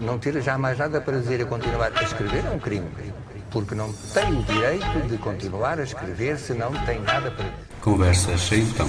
[0.00, 2.86] Não ter jamais nada para dizer e continuar a escrever é um crime.
[3.50, 7.66] Porque não tem o direito de continuar a escrever se não tem nada para dizer.
[7.80, 8.88] Conversas sem tom.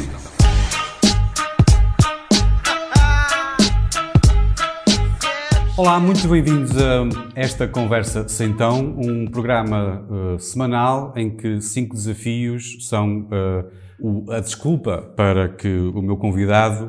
[5.75, 11.95] Olá, muito bem-vindos a esta Conversa Sem Tão, um programa uh, semanal em que cinco
[11.95, 13.69] desafios são uh,
[13.99, 16.85] o, a desculpa para que o meu convidado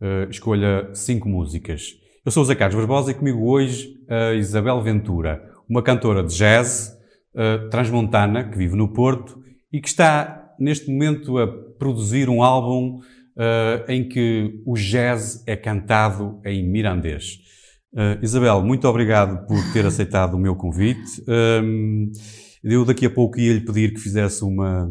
[0.00, 2.01] uh, escolha cinco músicas.
[2.24, 6.32] Eu sou o Zé Carlos Barbosa e comigo hoje a Isabel Ventura, uma cantora de
[6.36, 6.96] jazz
[7.34, 12.98] uh, transmontana que vive no Porto e que está neste momento a produzir um álbum
[12.98, 17.40] uh, em que o jazz é cantado em mirandês.
[17.92, 21.24] Uh, Isabel, muito obrigado por ter aceitado o meu convite.
[21.26, 22.08] Um,
[22.62, 24.88] eu daqui a pouco ia lhe pedir que fizesse uma,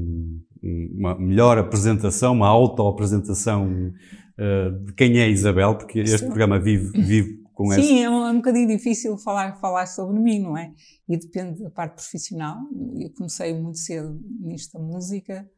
[0.98, 3.94] uma melhor apresentação, uma auto-apresentação
[4.38, 6.26] uh, de quem é Isabel, porque este Sim.
[6.26, 7.82] programa vive, vive com essa...
[7.82, 10.74] Sim, é um, é um bocadinho difícil falar, falar sobre mim, não é?
[11.08, 12.58] E depende da parte profissional.
[13.00, 15.50] Eu comecei muito cedo nisto da música,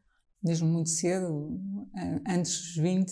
[0.42, 1.58] mesmo muito cedo,
[2.28, 3.10] antes dos 20.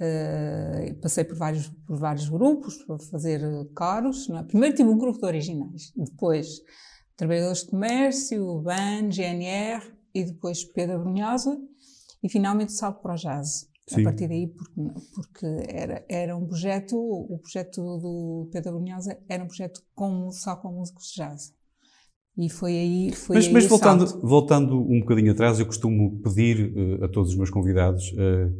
[0.00, 3.42] Uh, passei por vários, por vários grupos para fazer
[3.74, 4.28] coros.
[4.30, 4.42] É?
[4.44, 6.62] Primeiro tive um grupo de originais, depois
[7.16, 11.60] Trabalhadores de Comércio, BAN, GNR e depois Pedro Brunhosa
[12.22, 13.69] e finalmente salto para o jazz.
[13.94, 14.02] Sim.
[14.02, 14.80] a partir daí, porque,
[15.14, 20.54] porque era, era um projeto, o projeto do Pedro Brunhosa era um projeto com, só
[20.54, 21.52] com músicos de jazz.
[22.38, 23.12] E foi aí.
[23.12, 27.30] Foi mas aí mas voltando, voltando um bocadinho atrás, eu costumo pedir uh, a todos
[27.30, 28.54] os meus convidados uh,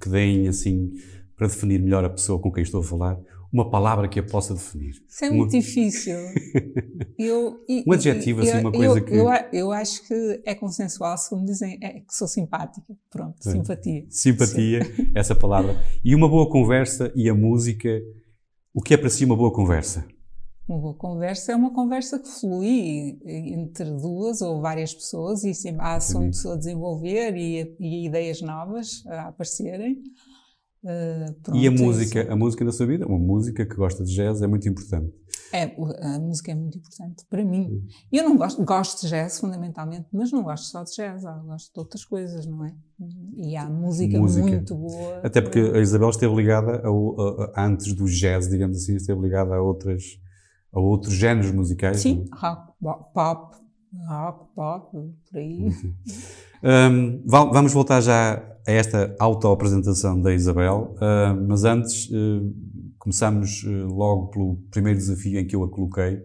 [0.00, 0.92] que deem, assim,
[1.36, 3.20] para definir melhor a pessoa com quem estou a falar,
[3.52, 4.94] uma palavra que a possa definir.
[5.08, 6.16] Isso é muito difícil.
[7.18, 9.14] Eu, um adjetivo, assim, uma coisa eu, que.
[9.14, 12.86] Eu, eu, acho que é consensual, se me dizem é, que sou simpática.
[13.10, 13.52] Pronto, Sim.
[13.52, 14.06] simpatia.
[14.08, 15.10] Simpatia, Sim.
[15.14, 15.76] essa palavra.
[16.02, 18.00] E uma boa conversa e a música.
[18.72, 20.06] O que é para si uma boa conversa?
[20.66, 25.96] Uma boa conversa é uma conversa que flui entre duas ou várias pessoas e há
[25.96, 30.00] assuntos a desenvolver e, e ideias novas a aparecerem.
[30.82, 32.32] Uh, pronto, e a música, isso.
[32.32, 35.12] a música da sua vida, uma música que gosta de jazz é muito importante.
[35.52, 37.86] É, a música é muito importante para mim.
[38.10, 41.32] E eu não gosto, gosto de jazz fundamentalmente, mas não gosto só de jazz, eu
[41.44, 42.74] gosto de outras coisas, não é?
[43.36, 44.46] E há música, música.
[44.46, 45.20] muito boa.
[45.22, 49.20] Até porque a Isabel esteve ligada, a, a, a, antes do jazz, digamos assim, esteve
[49.20, 50.18] ligada a outras,
[50.72, 52.00] a outros géneros musicais.
[52.00, 52.36] Sim, é?
[52.36, 52.72] rock,
[53.12, 53.56] pop,
[54.08, 54.96] rock, pop,
[55.28, 55.68] por aí.
[56.62, 58.34] Um, vamos voltar já
[58.66, 62.54] a esta auto-apresentação da Isabel, uh, mas antes uh,
[62.98, 66.18] começamos uh, logo pelo primeiro desafio em que eu a coloquei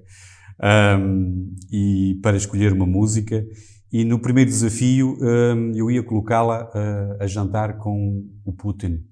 [0.99, 3.45] um, e para escolher uma música.
[3.93, 6.69] E no primeiro desafio um, eu ia colocá-la
[7.17, 9.05] a jantar com o Putin.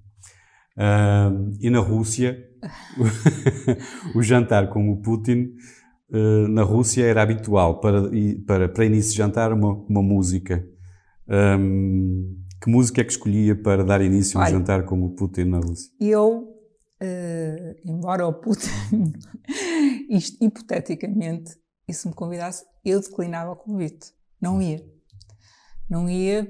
[1.62, 2.38] e na Rússia,
[4.14, 5.52] o jantar com o Putin
[6.50, 8.10] na Rússia era habitual para,
[8.46, 10.68] para, para início de jantar uma, uma música.
[11.28, 15.46] Um, que música é que escolhia para dar início a um jantar com o Putin
[15.46, 15.92] na Rússia?
[16.00, 16.50] Eu,
[17.02, 19.14] uh, embora o Putin,
[20.10, 21.52] isto hipoteticamente,
[21.88, 24.14] e se me convidasse, eu declinava o convite.
[24.42, 24.84] Não ia.
[25.90, 26.50] Não ia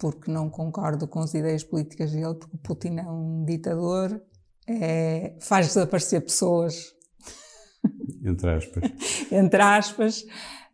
[0.00, 4.20] porque não concordo com as ideias políticas dele, porque o Putin é um ditador,
[4.66, 6.94] é, faz desaparecer pessoas.
[8.24, 8.82] Entre aspas.
[9.30, 10.24] Entre aspas.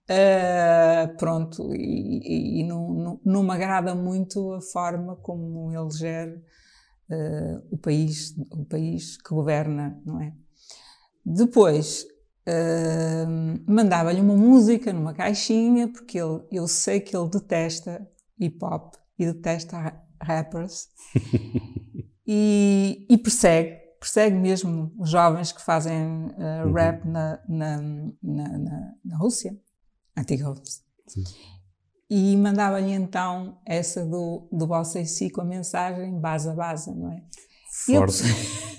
[0.09, 5.91] Uh, pronto, e, e, e não, não, não, me agrada muito a forma como ele
[5.91, 6.41] gera
[7.11, 10.33] uh, o, país, o país que governa, não é?
[11.25, 12.07] Depois,
[12.47, 18.95] uh, mandava-lhe uma música numa caixinha, porque ele, eu sei que ele detesta hip hop
[19.19, 19.93] e detesta
[20.23, 20.89] rappers.
[22.29, 27.81] E, e persegue persegue mesmo os jovens que fazem uh, rap na, na,
[28.23, 28.59] na,
[29.05, 29.57] na, Rússia
[30.17, 30.55] antiga
[31.07, 31.25] Sim.
[32.09, 36.95] E mandava-lhe então essa do, do Bossa e Si com a mensagem base a base,
[36.95, 37.23] não é?
[37.85, 38.23] Forte.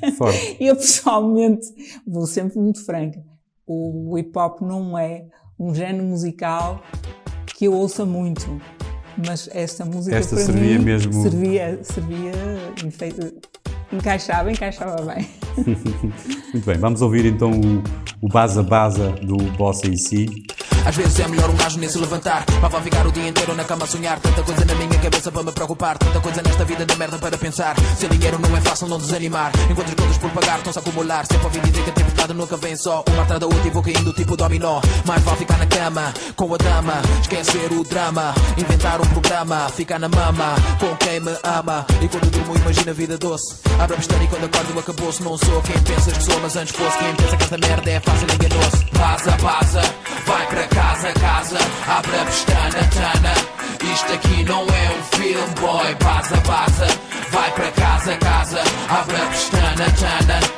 [0.01, 0.57] Eu, Forte.
[0.63, 1.67] eu pessoalmente,
[2.05, 3.23] vou sempre muito franca,
[3.65, 5.27] o hip hop não é
[5.59, 6.81] um género musical
[7.45, 8.61] que eu ouça muito,
[9.25, 11.13] mas esta música esta para servia mim mesmo...
[11.21, 12.31] servia, servia
[13.91, 15.27] encaixava, encaixava bem.
[16.53, 20.45] muito bem, vamos ouvir então o, o Baza Baza do Bossa e Si.
[20.87, 22.45] Às vezes é melhor um gajo nem se levantar.
[22.61, 24.17] Mas vão ficar o dia inteiro na cama a sonhar.
[24.21, 25.97] Tanta coisa na minha cabeça para me preocupar.
[25.97, 27.75] Tanta coisa nesta vida de merda para pensar.
[27.97, 29.51] Sem dinheiro não é fácil não desanimar.
[29.69, 31.25] Enquanto as contas por pagar estão-se a acumular.
[31.25, 31.93] Sempre ouvi dizer que a
[32.27, 33.03] tempestade nunca vem só.
[33.07, 34.81] Uma atrás da outra e vou caindo tipo dominó.
[35.05, 37.01] Mais vale ficar na cama com a dama.
[37.21, 38.33] Esquecer o drama.
[38.57, 39.69] Inventar um programa.
[39.69, 41.85] Ficar na mama com quem me ama.
[42.01, 43.55] E quando durmo imagina a vida doce.
[43.79, 45.23] Abra a pestana e quando acordo acabou-se.
[45.23, 47.99] Não sou quem pensas que sou, mas antes fosse quem pensa que esta merda é
[47.99, 48.85] fácil enganoso.
[48.93, 49.81] Vaza, vaza,
[50.25, 51.57] vai para casa, casa.
[51.87, 53.93] Abre a pestana, tana.
[53.93, 55.95] Isto aqui não é um filme, boy.
[56.01, 56.87] Vaza, vaza,
[57.31, 58.61] vai para casa, casa.
[58.89, 60.56] Abre a pestana, tana.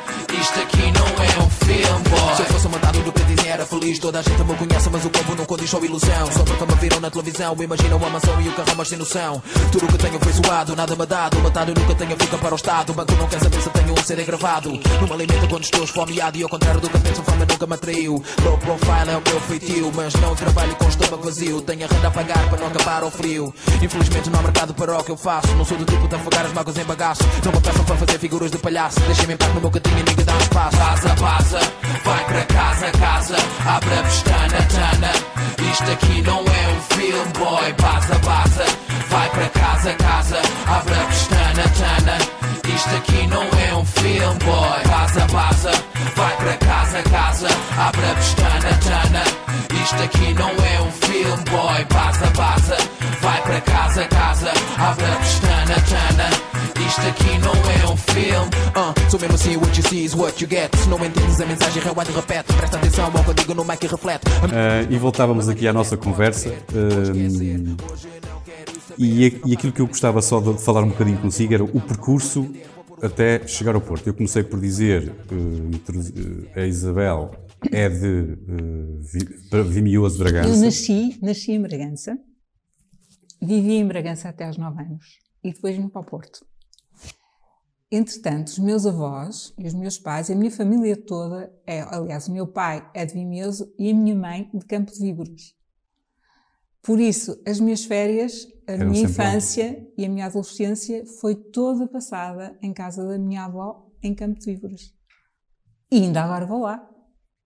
[0.50, 2.34] Isto aqui não é um filme, boy.
[2.34, 5.04] Se eu fosse mandado do que dizem era feliz, toda a gente me conhece, mas
[5.04, 6.32] o povo não condiz ilusão.
[6.32, 9.42] Só porque me viram na televisão, imaginam a mansão e o carro, mas sem noção.
[9.72, 11.38] Tudo o que tenho foi suado, nada me dado.
[11.40, 12.90] Matado nunca tenho, fica para o Estado.
[12.90, 14.70] O banco não quer saber se tenho um CD gravado.
[15.00, 17.74] Não me alimento quando estou esfomeado e ao contrário do que penso, fama nunca me
[17.74, 18.24] atraiu.
[18.44, 21.60] Low profile é o meu feitio, mas não trabalho com estômago vazio.
[21.62, 23.54] Tenho a renda a pagar para não acabar ao frio.
[23.82, 25.48] Infelizmente no há mercado para o que eu faço.
[25.54, 27.22] Não sou do tipo de afogar as mágoas em bagaço.
[27.44, 29.00] Não me peçam para fazer figuras de palhaço.
[29.00, 30.76] Deixem-me em paz no meu cantinho e ninguém dá espaço.
[30.76, 31.60] Vaza, vaza,
[32.04, 33.36] vai para casa, casa.
[33.66, 35.12] Abre a pestana, tana.
[35.70, 37.74] Isto aqui não é um filme, boy.
[37.78, 38.64] Vaza, vaza,
[39.08, 40.38] vai para casa, casa.
[40.66, 42.40] Abre a pestana, tana.
[42.74, 44.82] Isto aqui não é um filme, boy.
[44.86, 45.72] Vaza, vaza,
[46.16, 47.48] vai para casa, casa.
[47.78, 49.24] Abre a pestana, tana.
[49.82, 51.86] Isto aqui não é um filme, boy.
[51.90, 52.76] Vaza, vaza,
[53.20, 54.52] vai para casa, casa.
[54.78, 56.50] Abre a pestana, tana.
[56.86, 58.50] Isto aqui não é um filme.
[58.74, 60.74] Uh, sou mesmo assim, what you see is what you get.
[60.76, 62.52] Se não entendes a mensagem, rewind e repete.
[62.52, 64.26] Presta atenção ao que eu digo no mic e reflete.
[64.28, 66.48] Uh, e voltávamos aqui à nossa conversa.
[66.48, 67.76] Uh,
[68.98, 72.52] e, e aquilo que eu gostava só de falar um bocadinho consigo era o percurso
[73.02, 74.06] até chegar ao Porto.
[74.06, 77.30] Eu comecei por dizer uh, a Isabel
[77.70, 78.36] é de
[79.56, 80.48] uh, Vimioso Bragança.
[80.48, 82.18] Eu nasci, nasci em Bragança,
[83.40, 86.44] vivi em Bragança até aos 9 anos e depois vim para o Porto.
[87.92, 92.32] Entretanto, os meus avós e os meus pais, a minha família toda, é, aliás, o
[92.32, 95.54] meu pai é de Vimioso e a minha mãe de Campo de Víboros.
[96.82, 102.56] Por isso, as minhas férias, a minha infância e a minha adolescência foi toda passada
[102.62, 104.94] em casa da minha avó, em Campo de Víboros.
[105.90, 106.86] E ainda agora vou lá.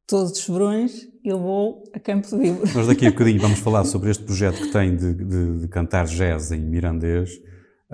[0.06, 2.74] Todos os verões eu vou a Campo de Víboros.
[2.74, 6.04] Nós daqui a bocadinho vamos falar sobre este projeto que tem de, de- de cantar
[6.04, 7.30] jazz em mirandês,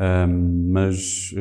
[0.00, 1.32] ahm, mas,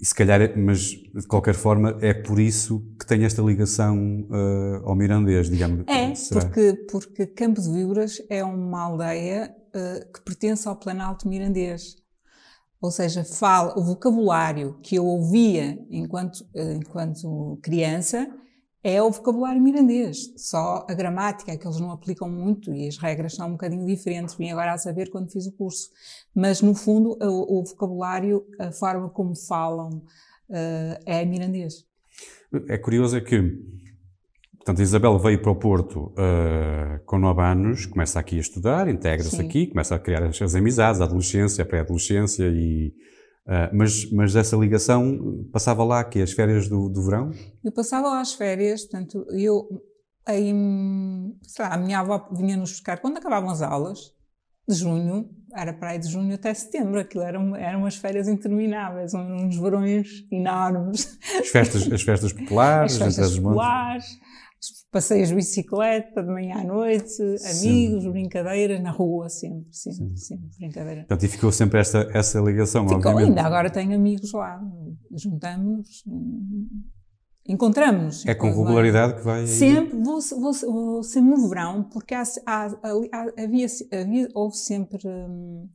[0.00, 4.28] e se calhar, é- mas de qualquer forma é por isso que tem esta ligação
[4.30, 5.84] eh, ao mirandês, digamos.
[5.88, 6.40] É, será?
[6.40, 11.96] porque, porque Campo de Víboras é uma aldeia eh, que pertence ao Planalto Mirandês.
[12.80, 18.28] Ou seja, fala, o vocabulário que eu ouvia enquanto, enquanto criança
[18.82, 20.32] é o vocabulário mirandês.
[20.36, 24.34] Só a gramática que eles não aplicam muito e as regras são um bocadinho diferentes.
[24.34, 25.90] Vim agora a saber quando fiz o curso.
[26.34, 30.02] Mas, no fundo, o, o vocabulário, a forma como falam,
[30.50, 31.84] eh, é mirandês.
[32.68, 33.40] É curioso é que,
[34.56, 38.88] portanto, a Isabel veio para o Porto eh, com 9 anos, começa aqui a estudar,
[38.88, 42.94] integra-se aqui, começa a criar as, as amizades, a adolescência, a pré-adolescência, e,
[43.48, 47.30] eh, mas, mas essa ligação passava lá, que as férias do, do verão?
[47.64, 49.66] Eu passava lá as férias, portanto, eu,
[50.26, 50.52] aí,
[51.42, 54.12] sei lá, a minha avó vinha-nos buscar quando acabavam as aulas,
[54.68, 59.14] de junho, era para aí de junho até setembro, aquilo eram, eram umas férias intermináveis,
[59.14, 64.18] uns verões enormes, As festas, as festas populares, as festas populares,
[64.90, 67.22] passeios de bicicleta de manhã à noite,
[67.60, 71.00] amigos, brincadeiras na rua, sempre, sempre, sempre, brincadeira.
[71.02, 73.28] Portanto, e ficou sempre esta, essa ligação, Ficou, obviamente.
[73.28, 74.60] ainda agora tenho amigos lá,
[75.12, 76.04] juntamos-nos,
[77.46, 78.26] encontramos.
[78.26, 79.46] É com regularidade que vai.
[79.46, 84.98] Sempre, vou, vou, vou sempre no verão, porque há, há, há- havia, havia, houve sempre
[85.08, 85.68] hum,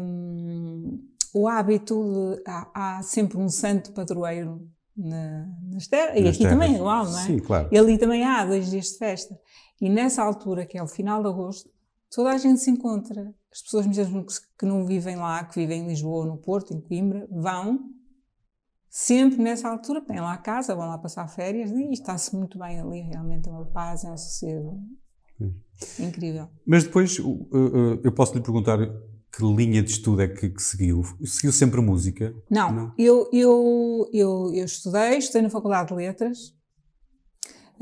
[0.00, 1.00] hum,
[1.34, 1.94] o hábito
[2.36, 2.42] de.
[2.46, 6.80] Há, há sempre um santo padroeiro na, nas terras, e Nas aqui também é terras.
[6.80, 7.22] igual, não é?
[7.24, 7.68] Sim, claro.
[7.72, 9.38] E ali também há dois dias de festa.
[9.80, 11.70] E nessa altura, que é o final de agosto,
[12.14, 13.34] toda a gente se encontra.
[13.52, 16.80] As pessoas mesmo que, que não vivem lá, que vivem em Lisboa, no Porto, em
[16.80, 17.80] Coimbra, vão
[18.88, 22.78] sempre nessa altura, têm lá a casa, vão lá passar férias e está-se muito bem
[22.78, 24.78] ali, realmente é uma paz, é um sossego
[25.98, 26.48] incrível.
[26.66, 28.78] Mas depois, uh, uh, eu posso lhe perguntar
[29.32, 31.02] que linha de estudo é que, que seguiu?
[31.24, 32.34] Seguiu sempre música?
[32.50, 32.94] Não, Não.
[32.98, 36.54] Eu, eu, eu, eu estudei, estudei na Faculdade de Letras,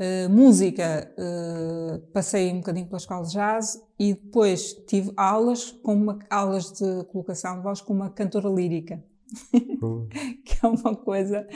[0.01, 5.93] Uh, música, uh, passei um bocadinho pela escola de jazz e depois tive aulas, com
[5.93, 9.03] uma, aulas de colocação de voz com uma cantora lírica.
[10.45, 11.47] que é uma coisa,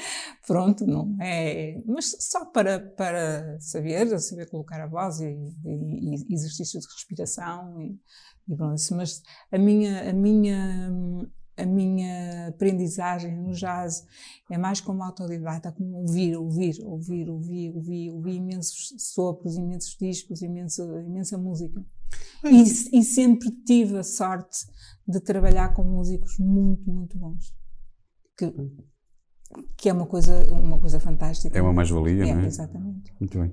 [0.45, 1.81] pronto, não é.
[1.85, 5.25] Mas só para, para saber, saber colocar a voz e,
[5.65, 7.99] e, e exercícios de respiração e,
[8.47, 8.81] e pronto.
[8.91, 10.91] Mas a minha, a minha
[11.57, 14.05] a minha aprendizagem no jazz
[14.51, 20.41] é mais como autodidata, como ouvir, ouvir, ouvir, ouvir, ouvir, ouvir imensos sopros, imensos discos,
[20.41, 21.83] imensa, imensa música.
[22.43, 22.61] E,
[22.99, 24.67] e, sempre tive a sorte
[25.07, 27.55] de trabalhar com músicos muito, muito bons.
[28.37, 28.53] Que,
[29.77, 31.57] que é uma coisa, uma coisa fantástica.
[31.57, 32.45] É uma mais-valia, é, não é?
[32.45, 33.13] Exatamente.
[33.19, 33.49] Muito bem.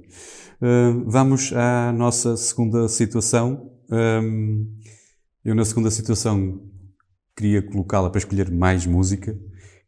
[0.61, 3.71] Uh, vamos à nossa segunda situação.
[3.91, 4.79] Um,
[5.45, 6.61] eu, na segunda situação,
[7.37, 9.39] queria colocá-la para escolher mais música,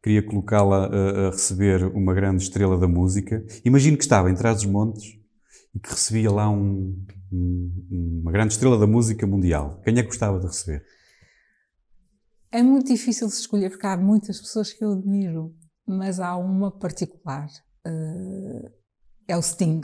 [0.03, 3.45] queria colocá-la a, a, receber uma grande estrela da música.
[3.65, 5.05] Imagino que estava em trás dos montes
[5.75, 9.81] e que recebia lá um, um, uma grande estrela da música mundial.
[9.85, 10.85] Quem é que gostava de receber?
[12.55, 15.53] É muito difícil de escolher porque há muitas pessoas que eu admiro,
[15.85, 17.49] mas há uma particular.
[17.85, 18.71] Uh,
[19.27, 19.81] é o Sting.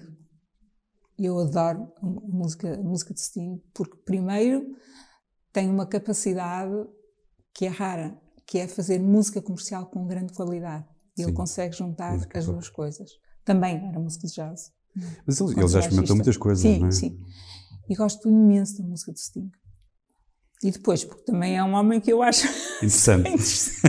[1.19, 4.65] Eu adoro a música, a música de Sting porque, primeiro,
[5.53, 6.73] tem uma capacidade
[7.53, 10.87] que é rara, que é fazer música comercial com grande qualidade.
[11.19, 13.11] E ele consegue juntar música as duas coisas.
[13.45, 14.71] Também era música de jazz.
[15.27, 16.93] Mas ele, ele já experimentou muitas coisas, sim, não é?
[16.93, 17.19] Sim,
[17.89, 19.51] E gosto imenso da música de Sting.
[20.63, 22.47] E depois, porque também é um homem que eu acho
[22.85, 23.81] interessante.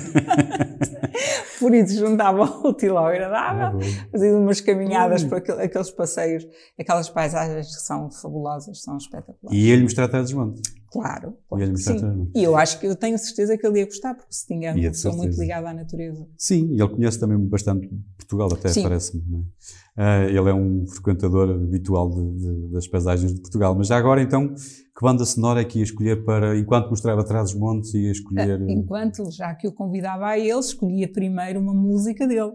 [1.60, 6.48] Por isso juntava o útil ao agradável, é fazia umas caminhadas por aquel, aqueles passeios,
[6.80, 9.52] aquelas paisagens que são fabulosas, são espetaculares.
[9.52, 10.81] E ele mostrar atrás dos montes.
[10.92, 12.30] Claro, claro sim.
[12.36, 14.82] E eu acho que eu tenho certeza que ele ia gostar, porque se tinha uma
[14.82, 16.28] pessoa muito ligada à natureza.
[16.38, 19.24] Sim, e ele conhece também bastante Portugal, até parece-me.
[19.24, 23.74] Uh, ele é um frequentador habitual de, de, das paisagens de Portugal.
[23.74, 27.52] Mas já agora, então, que banda sonora é que ia escolher para, enquanto mostrava atrás
[27.52, 28.62] dos montes, ia escolher...
[28.62, 32.52] Uh, enquanto, já que eu convidava a ele, escolhia primeiro uma música dele.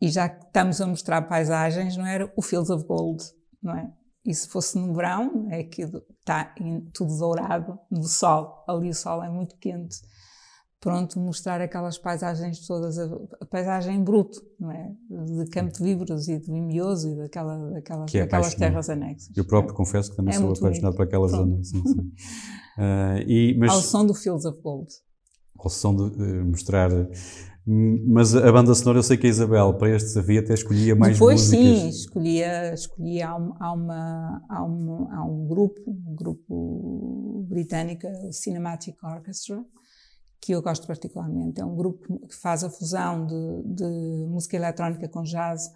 [0.00, 3.22] E já que estamos a mostrar paisagens, não era o Fields of Gold,
[3.62, 3.88] não é?
[4.24, 6.54] E se fosse no verão, é que está
[6.94, 8.64] tudo dourado no sol.
[8.68, 9.96] Ali o sol é muito quente.
[10.82, 14.90] Pronto, mostrar aquelas paisagens todas, a, paisagem bruto, não é?
[15.08, 19.36] De Campo de Víboras e de Vimioso e daquela, daquelas, é daquelas terras anexas.
[19.36, 19.76] Eu próprio é.
[19.76, 21.40] confesso que também é sou apaixonado por aquela Pronto.
[21.40, 21.64] zona.
[21.64, 22.00] Sim, sim.
[22.00, 24.88] uh, e, mas, Ao som do Fields of Gold.
[25.56, 26.90] Ao som de uh, mostrar
[27.66, 31.14] mas a banda sonora, eu sei que a Isabel, para este desafio, até escolhia mais
[31.14, 31.78] Depois, músicas.
[31.78, 33.56] sim, escolhia, escolhia há, uma,
[34.48, 39.64] há, uma, há, um grupo, um grupo britânico, o Cinematic Orchestra,
[40.40, 41.60] que eu gosto particularmente.
[41.60, 45.70] É um grupo que faz a fusão de, de música eletrónica com jazz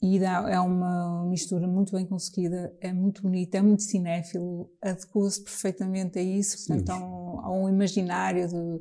[0.00, 5.42] e dá, é uma mistura muito bem conseguida, é muito bonita, é muito cinéfilo, adequa-se
[5.42, 8.80] perfeitamente a isso, então a um imaginário de,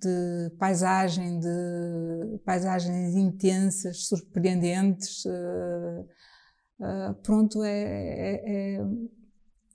[0.00, 5.24] de paisagem, de paisagens intensas, surpreendentes.
[5.24, 6.06] Uh,
[6.80, 8.84] uh, pronto, é, é, é,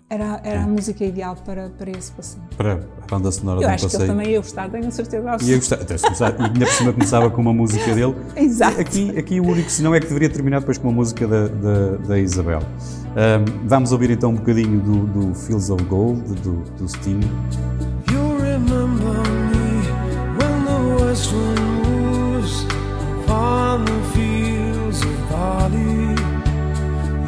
[0.10, 2.44] era, era a música ideal para, para esse passeio.
[2.56, 4.00] Para a banda sonora eu do acho passeio.
[4.00, 5.38] que ele também ia gostar, tenho certeza.
[5.42, 8.15] Ia gostar, até começar, e ainda por cima começava com uma música dele.
[8.36, 8.80] Exato.
[8.80, 11.98] Aqui, aqui o único senão é que deveria terminar depois com uma música da, da,
[12.08, 12.60] da Isabel.
[12.60, 17.22] Um, vamos ouvir então um bocadinho do, do Fields of Gold, do, do Sting.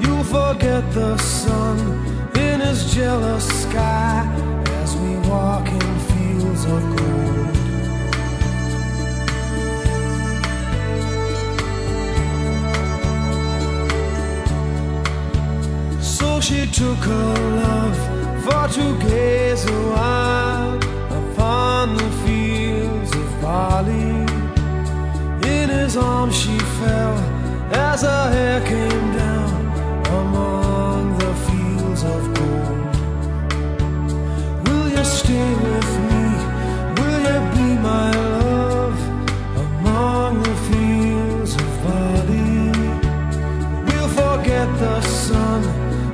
[0.01, 1.77] You'll forget the sun
[2.37, 4.25] in his jealous sky
[4.81, 7.55] as we walk in fields of gold.
[16.01, 17.33] So she took her
[17.63, 17.97] love
[18.43, 20.75] for to gaze a while
[21.19, 24.25] upon the fields of barley.
[25.53, 27.34] In his arms she fell
[27.71, 29.51] as her hair came down
[30.21, 32.95] among the fields of gold.
[34.67, 36.23] Will you stay with me?
[36.97, 38.99] Will you be my love
[39.65, 42.71] among the fields of barley?
[43.87, 45.63] We'll forget the sun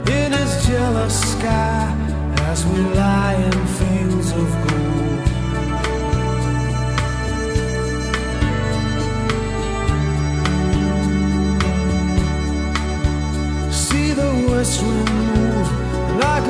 [0.08, 1.94] in his jealous sky
[2.50, 3.61] as we lie in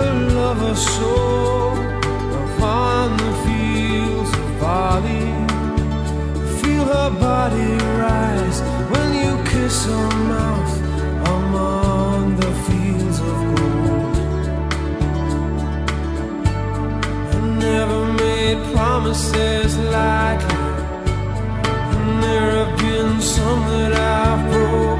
[0.01, 1.73] Love lover soul
[2.43, 4.47] upon the fields of
[6.59, 8.59] Feel her body rise
[8.91, 10.73] when you kiss her mouth
[11.37, 14.17] among the fields of gold.
[17.35, 20.65] I never made promises lightly,
[21.95, 24.90] and there have been some that I've broken.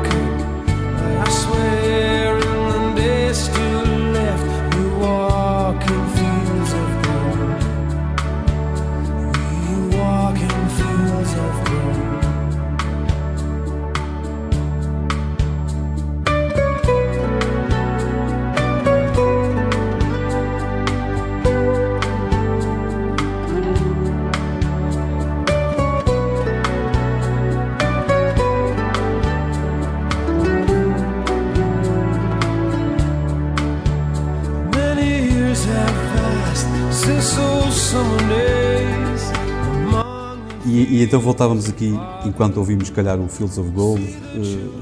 [40.71, 41.93] E, e, então voltávamos aqui,
[42.25, 44.81] enquanto ouvimos, se calhar, o Fields of Gold, uh,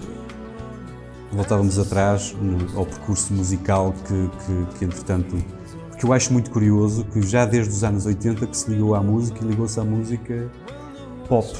[1.31, 5.35] voltávamos atrás no, ao percurso musical que, que, que, entretanto,
[5.97, 9.01] que eu acho muito curioso, que já desde os anos 80 que se ligou à
[9.01, 10.51] música e ligou-se à música
[11.27, 11.51] pop.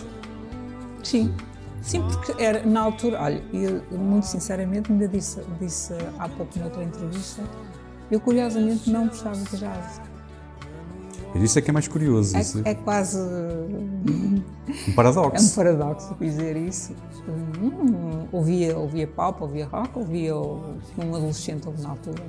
[1.02, 1.34] Sim.
[1.82, 6.84] Sim, porque era na altura, olha, eu muito sinceramente ainda disse, disse há pouco noutra
[6.84, 7.42] entrevista,
[8.12, 10.09] eu curiosamente não gostava de jazz.
[11.36, 12.36] Isso é que é mais curioso.
[12.36, 12.62] É, isso.
[12.66, 13.20] é quase.
[13.20, 15.44] Um paradoxo.
[15.44, 16.94] É um paradoxo dizer isso.
[17.28, 22.24] Hum, ouvia, ouvia pop, ouvia rock, ouvia um adolescente ouve na altura.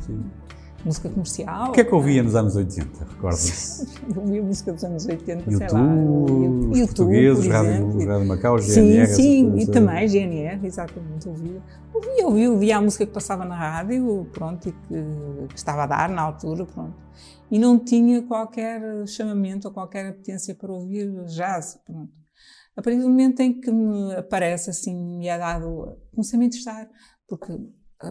[0.00, 0.24] Sim.
[0.84, 1.70] Música comercial.
[1.70, 3.04] O que é que ouvia nos anos 80?
[3.04, 3.86] Recorda-se?
[4.14, 5.94] Eu ouvia música dos anos 80, YouTube, sei lá.
[5.94, 9.06] YouTube, os portugueses, Rádio, Rádio Macau, GNR.
[9.06, 11.60] Sim, sim, e também GNR, exatamente, ouvia.
[11.92, 15.86] Ouvia, ouvia, ouvia a música que passava na rádio, pronto, e que, que estava a
[15.86, 17.08] dar na altura, pronto
[17.50, 21.80] e não tinha qualquer chamamento ou qualquer apetência para ouvir jazz.
[21.84, 22.12] Pronto.
[22.76, 26.46] A partir do momento em que me aparece, assim, me é dado, comecei a me
[26.46, 26.88] interessar,
[27.26, 27.52] porque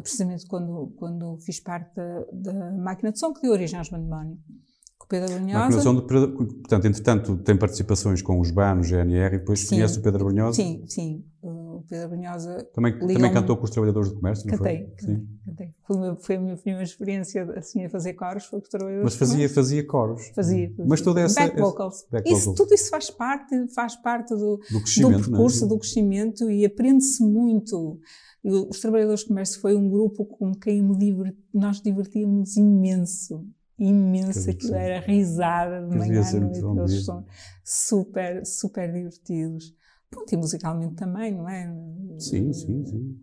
[0.02, 4.38] precisamente quando, quando fiz parte da, da máquina de som que deu origem aos Bandemónio,
[4.98, 5.94] com o Pedro Brunhosa.
[5.94, 10.02] De, portanto, entretanto, tem participações com os BAN, o GNR, e depois sim, conhece o
[10.02, 10.56] Pedro Brunhosa?
[10.56, 11.24] Sim, sim.
[11.42, 12.68] O Pedro Brunhosa.
[12.74, 14.96] Também, também cantou com os trabalhadores do comércio, não cantei, foi?
[14.96, 15.72] Cantei, cantei.
[15.86, 19.16] Foi, foi a minha primeira experiência assim, a fazer coros, foi com os trabalhadores Mas
[19.16, 20.28] fazia, fazia coros?
[20.36, 20.86] Fazia, fazia.
[20.86, 21.40] Mas toda essa.
[21.40, 22.06] Back vocals.
[22.12, 25.68] Back isso, Tudo isso faz parte, faz parte do, do, do percurso, é?
[25.68, 28.00] do crescimento e aprende-se muito.
[28.50, 30.82] Os Trabalhadores do Comércio foi um grupo com quem
[31.54, 33.46] nós divertíamos imenso
[33.80, 37.26] imenso, aquilo era risada de manhã à noite, eles são
[37.64, 39.76] super, super divertidos.
[40.10, 41.68] Pronto, e musicalmente também, não é?
[42.18, 43.20] Sim, sim, sim.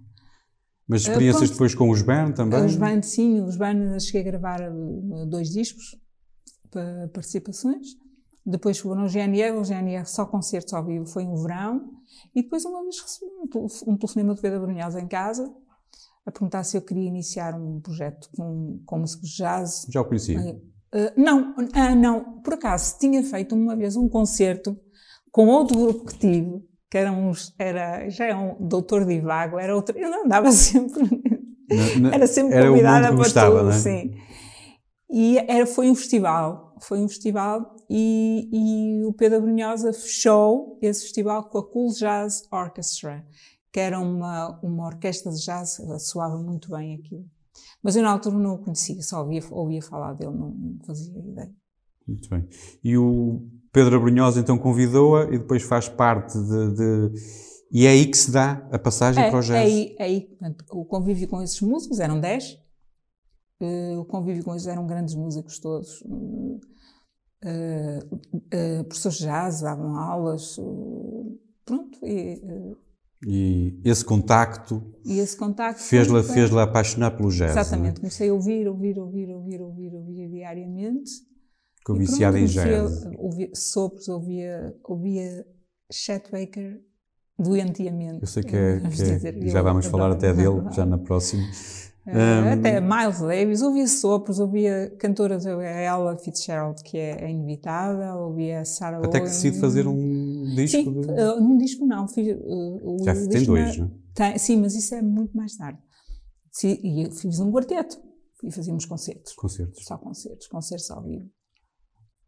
[0.86, 2.64] Mas experiências uh, depois com os band também?
[2.64, 5.98] Os band, sim, os band cheguei a gravar eh, dois discos
[6.70, 7.96] para participações.
[8.46, 11.90] Depois foram no GNR, o GNR só concertos ao vivo foi um verão.
[12.34, 15.50] E depois uma vez recebi um, um telefonema de Pedro Brunhosa em casa
[16.26, 19.86] a perguntar se eu queria iniciar um projeto com, com músicos de jazz.
[19.90, 20.40] Já o conhecia?
[20.40, 24.78] Uh, não, uh, não, por acaso tinha feito uma vez um concerto
[25.30, 29.74] com outro grupo que tive, que era, uns, era já é um doutor Divago, era
[29.74, 31.02] outro, eu não andava sempre,
[32.12, 33.72] era sempre era convidada para gostava, tudo, é?
[33.72, 34.14] sim.
[35.10, 41.02] E era, foi um festival, foi um festival e, e o Pedro Brunhosa fechou esse
[41.02, 43.24] festival com a Cool Jazz Orchestra,
[43.72, 47.24] que era uma, uma orquestra de jazz, soava muito bem aquilo.
[47.80, 51.16] Mas eu na altura não o conhecia, só ouvia, ouvia falar dele, não, não fazia
[51.16, 51.54] ideia.
[52.04, 52.48] Muito bem.
[52.82, 57.12] E o Pedro Abrunhosa então convidou-a e depois faz parte de, de,
[57.70, 59.50] E é aí que se dá a passagem é, para o jazz?
[59.50, 62.58] É aí, é aí portanto, o convívio com esses músicos, eram 10,
[63.62, 66.02] uh, o convívio com eles eram grandes músicos todos.
[67.44, 70.56] Uh, uh, professores de jazz, davam aulas,
[71.66, 72.40] pronto, e
[73.26, 77.56] e esse contacto, e esse contacto fez-la fez apaixonar pelo jazz.
[77.56, 77.60] É?
[77.60, 81.10] Exatamente, comecei a ouvir, ouvir, ouvir, ouvir, ouvir, ouvir diariamente.
[81.78, 83.06] Ficou viciada em jazz.
[83.18, 85.46] Ouvia sopros, ouvia, ouvia
[85.90, 86.80] Chet Baker
[87.38, 88.20] doentiamente.
[88.20, 91.42] Eu sei que é, que é já vamos falar até dele, já na próxima.
[92.06, 98.16] Um, até Miles Davis, ouvia sopros, ouvia cantoras, a Ella Fitzgerald, que é, é inevitável,
[98.16, 100.82] ouvia Sarah Até que decide fazer um disco?
[100.82, 101.08] Sim, de...
[101.08, 102.06] uh, um disco não.
[102.06, 104.38] Fiz, uh, Já tem dois, não é?
[104.38, 105.78] Sim, mas isso é muito mais tarde.
[106.52, 107.98] Sim, e fiz um quarteto
[108.42, 109.32] e fazíamos concertos.
[109.34, 109.84] Concertos.
[109.84, 111.28] Só concertos, concertos ao vivo.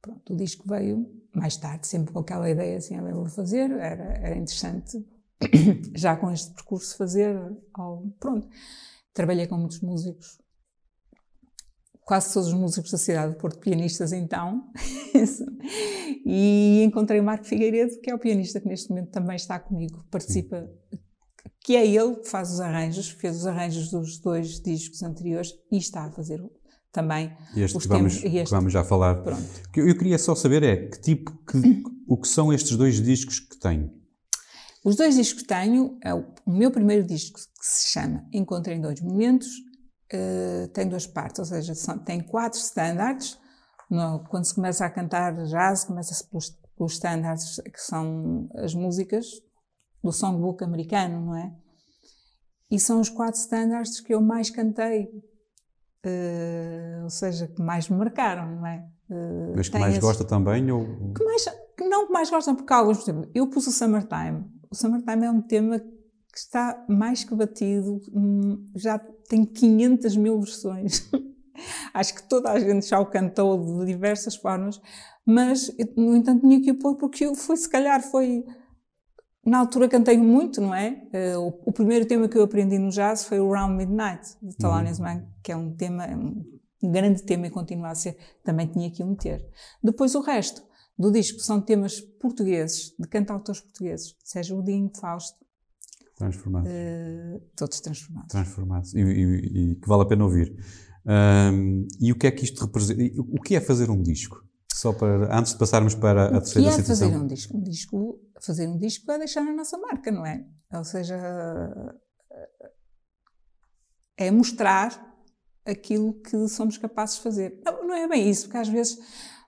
[0.00, 4.04] Pronto, o disco veio mais tarde, sempre com aquela ideia assim, eu vou fazer, era,
[4.04, 5.04] era interessante
[5.94, 7.36] já com este percurso fazer,
[7.74, 8.48] ao, pronto.
[9.16, 10.38] Trabalhei com muitos músicos,
[12.02, 14.70] quase todos os músicos da cidade de Porto, pianistas então,
[16.26, 20.04] e encontrei o Marco Figueiredo, que é o pianista que neste momento também está comigo,
[20.10, 20.68] participa,
[21.64, 25.78] que é ele que faz os arranjos, fez os arranjos dos dois discos anteriores e
[25.78, 26.38] está a fazer
[26.92, 29.22] também este os vamos, temas, este, vamos já falar.
[29.22, 29.42] Pronto.
[29.74, 33.58] Eu queria só saber é que tipo, que, o que são estes dois discos que
[33.58, 33.90] tenho?
[34.86, 38.76] Os dois discos que tenho, é o, o meu primeiro disco, que se chama Encontrei
[38.76, 39.48] em Dois Momentos,
[40.14, 43.36] uh, tem duas partes, ou seja, são, tem quatro standards.
[43.90, 49.26] No, quando se começa a cantar jazz, começa-se pelos, pelos standards, que são as músicas
[50.04, 51.52] do songbook americano, não é?
[52.70, 55.06] E são os quatro standards que eu mais cantei,
[56.06, 58.88] uh, ou seja, que mais me marcaram, não é?
[59.10, 60.04] Uh, Mas que mais esses...
[60.04, 60.70] gosta também?
[60.70, 61.12] Ou...
[61.12, 61.44] Que mais,
[61.80, 65.30] não que mais gostam, porque alguns, por exemplo, eu pus o Summertime, o Summertime é
[65.30, 71.08] um tema que está mais que batido, hum, já tem 500 mil versões.
[71.94, 74.80] Acho que toda a gente já o cantou de diversas formas,
[75.24, 78.44] mas, no entanto, tinha que o pôr porque foi, se calhar, foi.
[79.44, 81.02] Na altura cantei muito, não é?
[81.14, 84.56] Uh, o, o, primeiro tema que eu aprendi no jazz foi o Round Midnight, de
[84.56, 85.06] Thelonious uhum.
[85.06, 86.04] Monk, que é um tema,
[86.82, 89.46] um grande tema e continua a ser, também tinha que o meter.
[89.82, 90.65] Depois o resto
[90.98, 95.44] do disco são temas portugueses, de cantautores portugueses, seja o Dinho, Fausto.
[96.16, 96.70] Transformados.
[96.70, 98.28] Uh, todos transformados.
[98.30, 98.94] Transformados.
[98.94, 100.56] E, e, e, que vale a pena ouvir.
[101.04, 103.02] Um, e o que é que isto representa?
[103.18, 104.42] O que é fazer um disco?
[104.72, 106.68] Só para, antes de passarmos para a terceira.
[106.68, 107.10] O que é situação.
[107.10, 107.56] fazer um disco?
[107.56, 108.20] Um disco?
[108.40, 110.44] Fazer um disco é deixar a nossa marca, não é?
[110.72, 111.16] Ou seja,
[114.16, 115.14] é mostrar
[115.64, 117.60] aquilo que somos capazes de fazer.
[117.64, 118.98] Não, não é bem isso, porque às vezes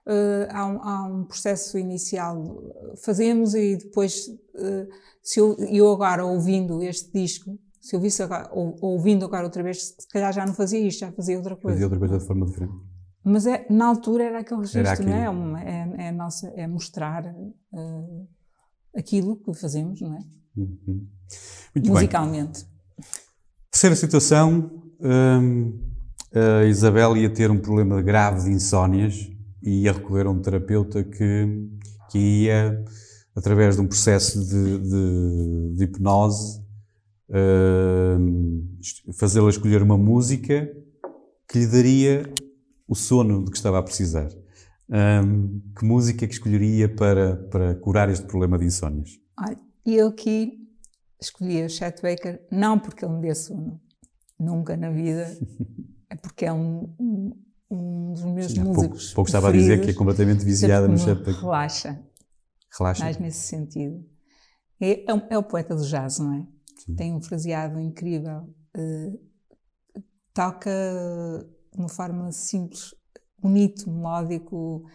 [0.07, 2.63] uh, há, um, há, um, processo inicial,
[3.03, 4.87] fazemos e depois, uh,
[5.21, 9.63] se eu, eu, agora ouvindo este disco, se eu visse agora, ou, ouvindo agora outra
[9.63, 11.75] vez, se calhar já não fazia isto, já fazia outra coisa.
[11.75, 12.73] Fazia outra coisa de forma diferente.
[13.23, 15.29] Mas é, na altura era aquele registro, não é?
[15.29, 18.27] Uma, é, é, nossa, é mostrar uh,
[18.95, 20.19] aquilo que fazemos, não é?
[20.57, 21.07] Uhum.
[21.85, 22.63] Musicalmente.
[22.63, 23.05] Bem.
[23.71, 25.79] Terceira situação, hum,
[26.33, 29.29] a Isabel ia ter um problema grave de insónias
[29.61, 31.69] e ia recorrer a um terapeuta que,
[32.09, 32.83] que ia,
[33.35, 36.61] através de um processo de, de, de hipnose,
[37.29, 40.69] uh, fazê-la escolher uma música
[41.47, 42.23] que lhe daria
[42.87, 44.29] o sono de que estava a precisar.
[44.89, 49.19] Um, que música que escolheria para, para curar este problema de insónias?
[49.39, 50.59] Olha, eu aqui
[51.21, 53.79] escolhi o Chet Baker não porque ele me dê sono,
[54.39, 55.37] nunca na vida,
[56.09, 57.31] é porque é um, um,
[57.69, 59.03] um dos meus Sim, músicos.
[59.05, 61.23] Pouco, pouco estava a dizer que é completamente viciada no Chet.
[61.23, 62.03] Relaxa.
[62.77, 63.03] Relaxa.
[63.03, 64.03] Mais nesse sentido.
[64.79, 66.47] É, é, é, o poeta do jazz, não é?
[66.77, 66.95] Sim.
[66.95, 68.53] Tem um fraseado incrível.
[68.75, 69.19] Uh,
[70.33, 70.71] toca
[71.71, 72.95] de uma forma simples,
[73.37, 74.85] bonito, melódico,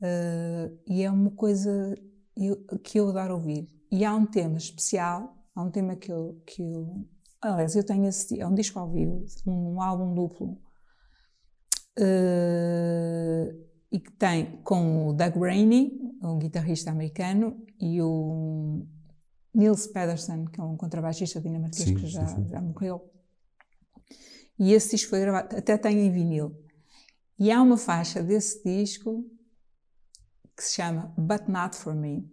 [0.00, 1.94] uh, e é uma coisa
[2.36, 3.68] eu, que eu adoro ouvir.
[3.90, 7.06] E há um tema especial, há um tema que eu, que eu
[7.40, 10.58] aliás, eu tenho esse, é um disco ao vivo, um, um álbum duplo,
[11.98, 18.86] uh, e que tem com o Doug Rainey, um guitarrista americano, e o
[19.54, 22.48] Nils Pedersen, que é um contrabaixista dinamarquês sim, que já, sim, sim.
[22.48, 23.10] já morreu.
[24.58, 26.56] E esse disco foi gravado, até tem em vinil.
[27.38, 29.24] E há uma faixa desse disco
[30.56, 32.30] que se chama But Not For Me,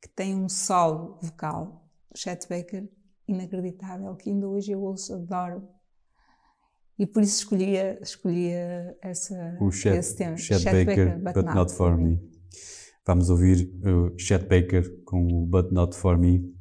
[0.00, 2.88] que tem um solo vocal do Chet Baker
[3.26, 5.68] inacreditável, que ainda hoje eu ouço, adoro.
[6.98, 10.36] E por isso escolhia, escolhia essa, o Chet, esse tema.
[10.36, 12.20] Chet, Chet Baker, Baker, But, but Not, not For Me.
[13.06, 16.54] Vamos ouvir o Chet Baker com o But Not For Me.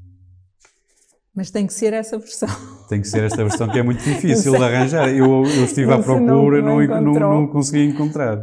[1.36, 2.50] Mas tem que ser essa versão.
[2.89, 5.10] Tem que ser esta versão que é muito difícil de arranjar.
[5.10, 8.38] Eu, eu estive à procura e não, não, não, não, consegui encontrar.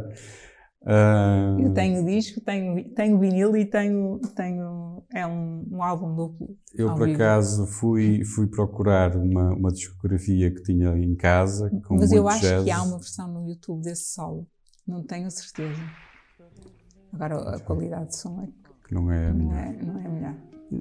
[0.83, 1.61] Uh...
[1.61, 6.57] Eu tenho disco, tenho, tenho vinil e tenho, tenho é um, um álbum duplo.
[6.73, 7.15] Eu por vivo.
[7.15, 11.69] acaso fui, fui procurar uma, uma discografia que tinha em casa.
[11.85, 12.63] Com Mas eu acho jazz.
[12.63, 14.47] que há uma versão no YouTube desse solo,
[14.87, 15.79] não tenho certeza.
[17.13, 18.47] Agora a qualidade de som é
[18.87, 19.51] que não é a melhor.
[19.51, 20.35] Não é, não é melhor.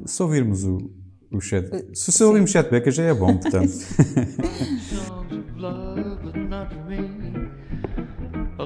[0.07, 0.79] Se ouvirmos o,
[1.33, 3.73] o chat, uh, se, se ouvirmos chat Becker já é bom, portanto.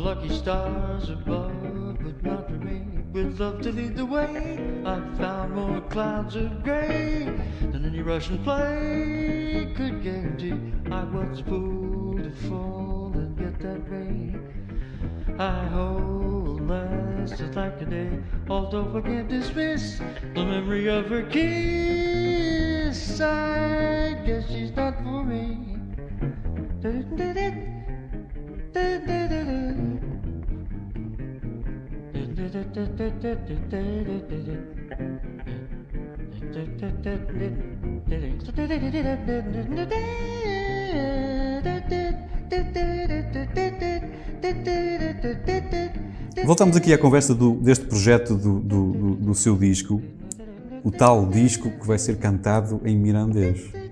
[0.04, 2.82] lucky stars above, but not for me.
[3.14, 7.34] With love to lead the way, I found more clouds of gray
[7.72, 10.60] than any Russian play could guarantee.
[10.92, 14.36] I was fool to fall and get that way.
[15.38, 18.18] I hold last just like a day,
[18.50, 20.00] although I can't dismiss
[20.34, 23.22] the memory of her kiss.
[23.22, 25.78] I guess she's not for me.
[46.44, 50.02] Voltamos aqui à conversa do, deste projeto do, do, do, seu disco,
[50.82, 53.83] o tal disco que vai ser cantado em mirandês.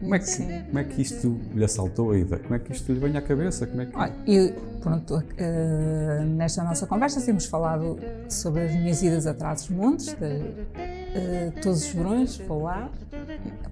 [0.00, 2.40] Como é, que, como é que isto lhe assaltou a ideia?
[2.40, 3.66] Como é que isto lhe vem à cabeça?
[3.66, 3.94] Como é que...
[3.94, 10.08] Olha, eu, pronto, uh, nesta nossa conversa temos falado sobre as minhas idas a Trás-os-Montes,
[10.08, 12.90] uh, todos os verões, vou lá.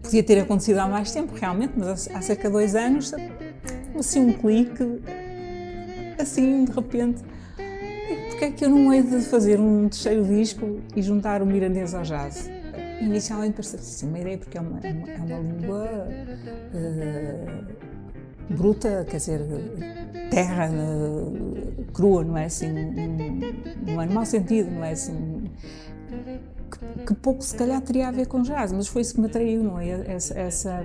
[0.02, 3.14] Podia ter acontecido há mais tempo, realmente, mas há, há cerca de dois anos,
[3.98, 5.02] assim um clique,
[6.18, 7.22] assim, de repente.
[8.28, 11.94] Porque é que eu não hei de fazer um terceiro disco e juntar o mirandês
[11.94, 12.50] ao jazz?
[13.00, 16.08] Inicialmente parecia assim, uma ideia, porque é uma, é uma, é uma língua
[16.74, 19.40] uh, bruta, quer dizer,
[20.30, 23.40] terra uh, crua, não é assim, um,
[23.86, 25.50] não é no mau sentido, não é assim,
[26.70, 29.26] que, que, pouco se calhar teria a ver com jazz, mas foi isso que me
[29.26, 29.88] atraiu, não é?
[30.12, 30.84] Essa, essa,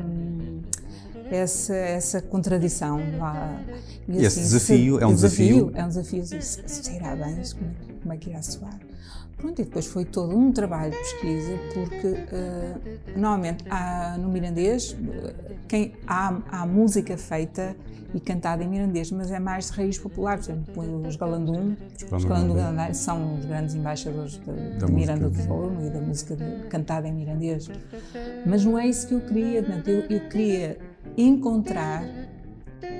[1.31, 3.61] essa, essa contradição lá.
[4.07, 5.71] E, esse assim, desafio se, é um desafio, desafio?
[5.75, 8.79] É um desafio, se, se irá bem, como, é como é que irá soar?
[9.37, 14.95] Pronto, e depois foi todo um trabalho de pesquisa, porque uh, normalmente há, no mirandês
[15.67, 17.75] quem, há, há música feita
[18.13, 20.37] e cantada em mirandês, mas é mais de raiz popular.
[20.37, 21.75] Por exemplo, os Galandum,
[22.11, 26.67] os Galandum são os grandes embaixadores de, de Miranda do Douro e da música de,
[26.67, 27.69] cantada em mirandês.
[28.45, 29.65] Mas não é isso que eu queria.
[29.85, 30.77] Eu, eu queria
[31.17, 32.03] encontrar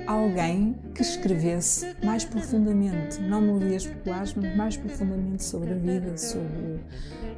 [0.06, 6.80] alguém que escrevesse mais profundamente, não melodias populares, mas mais profundamente sobre a vida, sobre,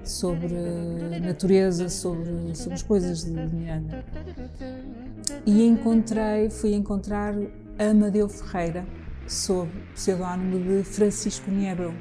[0.05, 0.55] sobre
[1.17, 4.05] a natureza, sobre, sobre as coisas de Miranda.
[5.45, 7.35] E encontrei, fui encontrar
[7.79, 8.87] Amadeu Ferreira,
[9.27, 11.95] sob o pseudónimo de Francisco Niebel.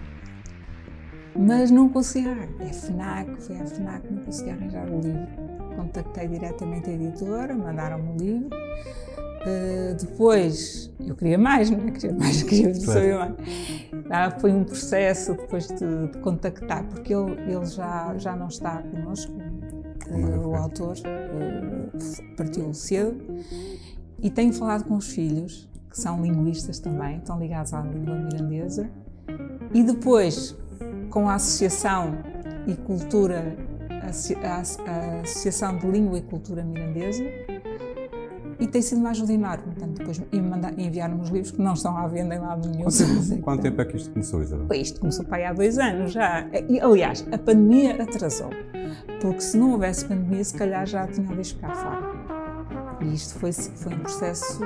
[1.38, 2.29] Mas não consegui,
[2.60, 5.27] é FNAC, foi a FNAC, não consegui arranjar o livro.
[5.75, 8.49] Contactei diretamente a editora, mandaram-me o livro
[9.45, 11.91] Uh, depois, eu queria mais, não é?
[11.91, 13.36] Queria mais, queria saber mais.
[14.10, 18.81] Ah, foi um processo depois de, de, contactar, porque ele, ele já, já não está
[18.81, 23.21] connosco, uh, o autor uh, partiu cedo,
[24.19, 28.89] e tenho falado com os filhos, que são linguistas também, estão ligados à língua mirandesa,
[29.73, 30.55] e depois
[31.10, 32.17] com a Associação
[32.67, 33.55] e Cultura,
[33.89, 37.23] a, a, a Associação de Língua e Cultura Mirandesa,
[38.59, 39.63] e tem sido uma ajuda enorme.
[39.63, 40.21] Portanto, depois
[40.77, 42.85] enviaram os livros que não estão à venda em lado nenhum.
[43.41, 44.67] Quanto, tempo, é que isto começou, Isabel?
[44.79, 46.47] Isto começou para aí há dois anos já.
[46.69, 48.49] E, aliás, a pandemia atrasou.
[49.21, 52.15] Porque se não houvesse pandemia, se calhar já tinha deixado cá fora.
[53.01, 54.59] E isto foi, foi um processo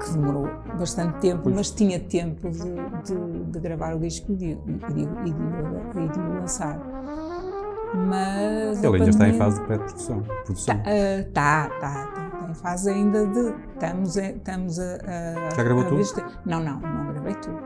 [0.00, 0.48] que demorou
[0.78, 6.80] bastante tempo, mas tinha tempo de, de, de gravar o disco e de, o lançar.
[8.08, 9.10] Mas Ele ainda pandemia...
[9.10, 10.22] está em fase de pré-produção.
[10.48, 12.19] Está, uh, tá, tá, tá
[12.50, 13.54] em fase ainda de.
[13.74, 14.30] Estamos a.
[14.30, 16.02] Estamos a, a Já gravou a tudo?
[16.44, 17.60] Não, não, não gravei tudo.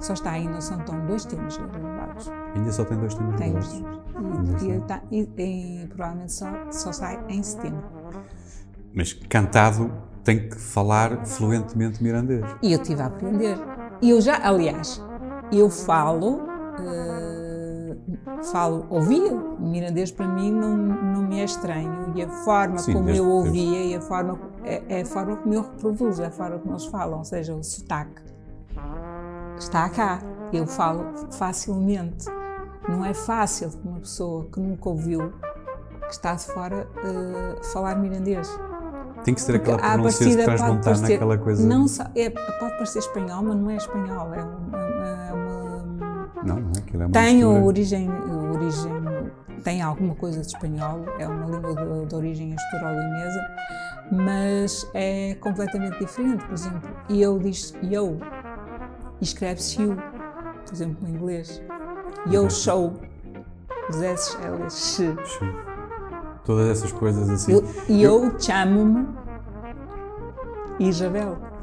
[0.00, 2.30] Só está ainda, são tão dois temas gravados.
[2.54, 4.60] Ainda só tem dois temas gravados?
[4.60, 7.84] Tem e, tá, e, e, provavelmente só, só sai em setembro.
[8.92, 9.90] Mas cantado
[10.22, 12.44] tem que falar fluentemente mirandês.
[12.62, 13.56] E eu estive a aprender.
[14.02, 15.02] E eu já, aliás,
[15.52, 16.42] eu falo.
[16.74, 17.43] Uh,
[18.52, 19.32] falo, ouvia.
[19.32, 23.28] O mirandês para mim não, não me é estranho e a forma Sim, como eu
[23.28, 26.72] ouvia e a forma, é, é, a forma como eu reproduzo, é a forma como
[26.74, 28.22] eles falam, ou seja, o sotaque
[29.58, 30.20] está cá.
[30.52, 32.26] Eu falo facilmente.
[32.88, 35.32] Não é fácil para uma pessoa que nunca ouviu,
[36.06, 38.48] que está de fora, uh, falar mirandês.
[39.24, 41.66] Tem que ser aquela pronúncia de transmontar naquela coisa.
[41.66, 44.34] Não, é, pode parecer espanhol, mas não é espanhol.
[44.34, 44.93] É, um,
[46.94, 47.64] Aquilo é tem mistura.
[47.64, 48.10] origem,
[48.54, 48.92] origem,
[49.64, 53.40] tem alguma coisa de espanhol, é uma língua de, de origem asturo-leonesa,
[54.12, 56.44] mas é completamente diferente.
[56.44, 58.18] Por exemplo, eu diz eu
[59.20, 59.96] escreve-se you,
[60.64, 61.60] por exemplo, em inglês.
[62.30, 62.94] Eu show,
[63.90, 65.16] os S, L, S,
[66.44, 67.60] Todas essas coisas assim.
[67.88, 69.08] E eu, eu chamo-me
[70.78, 71.53] Isabel.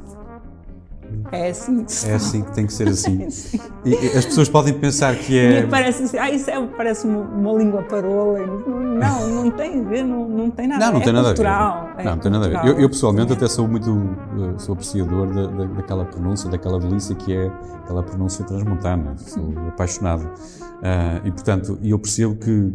[1.30, 3.26] É assim que É assim que tem que ser assim.
[3.84, 5.60] É e, as pessoas podem pensar que é.
[5.60, 8.38] E parece assim, ah, isso é, parece uma, uma língua parola.
[8.38, 11.90] Não, não tem a ver, não, não tem nada não, não é tem nada cultural.
[11.90, 12.00] A ver.
[12.00, 12.68] É não, não tem nada a ver.
[12.68, 17.14] Eu, eu pessoalmente até sou muito uh, sou apreciador da, da, daquela pronúncia, daquela delícia
[17.16, 17.50] que é
[17.82, 19.16] aquela pronúncia transmontana.
[19.16, 20.22] Sou apaixonado.
[20.22, 22.72] Uh, e portanto, eu percebo que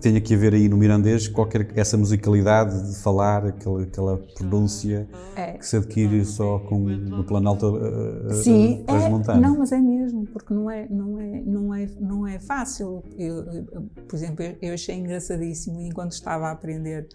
[0.00, 5.52] tenha que haver aí no mirandês qualquer essa musicalidade de falar, aquela, aquela pronúncia é.
[5.52, 10.26] que se adquire só com no planalto uh, Sim, uh, é, não, mas é mesmo,
[10.26, 13.02] porque não é, não é, não é, não é fácil.
[13.18, 13.64] Eu, eu,
[14.08, 17.06] por exemplo, eu, eu achei engraçadíssimo enquanto estava a aprender,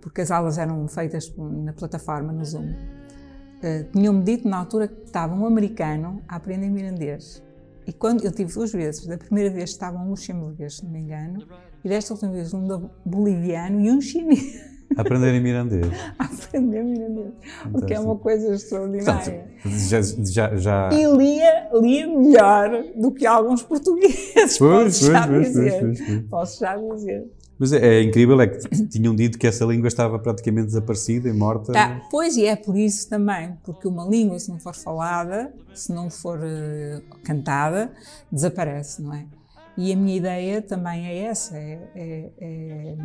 [0.00, 2.70] porque as aulas eram feitas na plataforma, no Zoom.
[2.70, 7.42] Uh, Tinham-me dito na altura que estava um americano a aprender mirandês.
[7.86, 11.00] E quando eu tive duas vezes, da primeira vez estava um luxemburguês, se não me
[11.00, 11.46] engano,
[11.84, 14.74] e desta última vez um boliviano e um chinês.
[14.96, 15.86] Aprender em mirandês.
[16.18, 17.32] Aprender mirandês.
[17.72, 19.48] O que é uma coisa extraordinária.
[19.62, 20.90] Portanto, já, já, já...
[20.92, 24.58] E lia, lia melhor do que alguns portugueses.
[24.58, 25.80] Pois, posso, pois, já pois, dizer.
[25.80, 27.30] Pois, pois, posso já dizer.
[27.58, 31.32] Mas é, é, incrível, é que tinham dito que essa língua estava praticamente desaparecida e
[31.32, 31.72] morta.
[31.72, 35.92] Tá, pois, e é por isso também, porque uma língua, se não for falada, se
[35.92, 37.92] não for uh, cantada,
[38.30, 39.24] desaparece, não é?
[39.76, 42.96] E a minha ideia também é essa, é, é, é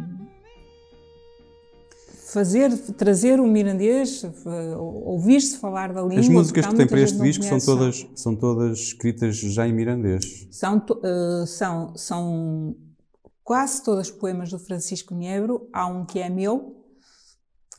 [2.31, 6.19] fazer, trazer o mirandês, eh, ouvir-se falar da língua.
[6.19, 10.47] As músicas que tem para este disco são todas, são todas escritas já em mirandês.
[10.51, 12.75] São, eh, são, são
[13.43, 15.67] quase todas poemas do Francisco Niebro.
[15.73, 16.85] Há um que é meu,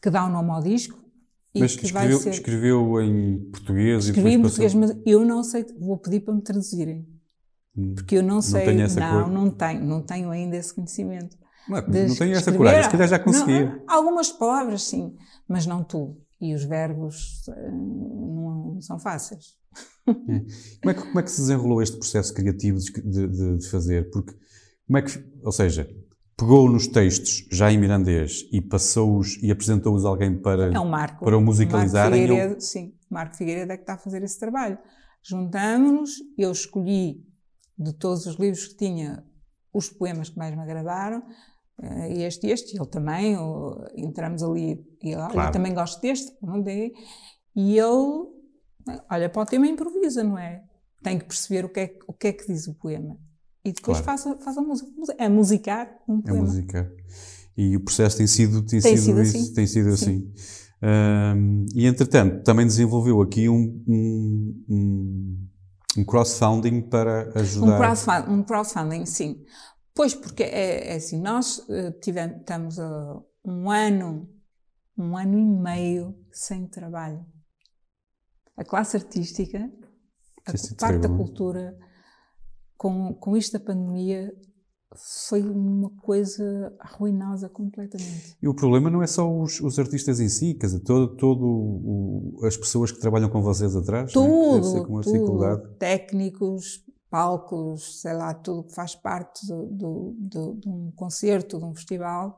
[0.02, 0.98] que dá o nome ao disco.
[1.54, 2.30] Mas escreveu, ser...
[2.30, 4.96] escreveu em português Escrevi e em depois português, passou...
[4.96, 7.08] mas eu não sei, vou pedir para me traduzirem.
[7.94, 8.74] Porque eu não sei.
[8.74, 9.30] não, cor.
[9.30, 11.36] não tenho, não tenho ainda esse conhecimento.
[11.68, 12.56] Não, é- não tenho essa escrever.
[12.58, 13.82] coragem, se calhar já Não, conseguia.
[13.86, 15.14] algumas palavras, sim,
[15.48, 16.16] mas não tudo.
[16.40, 19.58] E os verbos eh, não são fáceis.
[20.04, 24.10] Como é, que, como é que se desenrolou este processo criativo de, de- de fazer?
[24.10, 24.32] Porque,
[24.86, 25.88] como é que, ou seja,
[26.36, 30.72] pegou nos textos já em mirandês e passou-os e apresentou-os a alguém para...
[30.74, 31.24] É um marco.
[31.24, 34.40] Para o musicalizarem, Marco eu- Figueiredo, Sim, Marco Figueiredo é que está a fazer esse
[34.40, 34.78] trabalho.
[35.22, 37.22] Juntámos-nos, eu escolhi
[37.80, 39.24] de todos os livros que tinha
[39.72, 41.22] os poemas que mais me agradaram,
[41.82, 45.48] eh, este e este, e ele também, o- entramos ali, e olha, Claro.
[45.48, 46.92] eu também gosto deste, não dei,
[47.56, 48.26] e ele,
[49.10, 50.62] olha, para o tema improvisa, não é?
[51.02, 53.16] Tem que perceber o que é, que- o que, é que diz o poema.
[53.64, 54.18] E depois Claro.
[54.22, 54.90] faz, a, faz a música.
[55.18, 56.42] É musicar um É poema.
[56.46, 56.92] música.
[57.56, 59.54] E o processo tem sido, tem Tem sido, sido isso, assim.
[59.54, 60.04] tem sido Sim.
[60.04, 60.32] assim.
[60.82, 65.38] Ahm, e entretanto, também desenvolveu aqui um, um, um,
[65.96, 67.78] um crowdfunding para Um ajudar.
[67.78, 69.44] crowdfunding, um crowdfunding, sim.
[69.94, 74.28] Pois, porque é, é assim, nós eh, tivemos, estamos a um ano,
[74.96, 77.24] um ano e meio sem trabalho.
[78.56, 79.70] A classe artística,
[80.46, 81.76] a parte da cultura,
[82.76, 84.32] com, com isto da pandemia,
[84.96, 88.36] foi uma coisa ruinosa completamente.
[88.42, 91.44] E o problema não é só os, os artistas em si, quer dizer, todo, todo
[91.46, 94.04] o- as pessoas que trabalham com vocês atrás.
[94.10, 94.12] é?
[94.12, 95.62] Ser Tudo, com uma dificuldade.
[95.62, 101.58] tudo, técnicos, palcos, sei lá, tudo que faz parte do, do- do- de um concerto,
[101.58, 102.36] de um festival,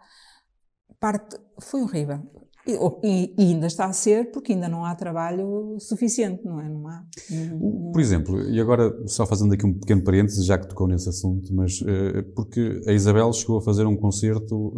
[1.01, 2.21] parte, foi horrível.
[2.67, 2.73] E,
[3.03, 6.69] e- e ainda está a ser porque ainda não há trabalho suficiente, não é?
[6.69, 7.05] Não há.
[7.31, 11.09] não- Por exemplo, e agora só fazendo aqui um pequeno parênteses, já que tocou nesse
[11.09, 14.73] assunto, mas eh, porque a Isabel chegou a fazer um concerto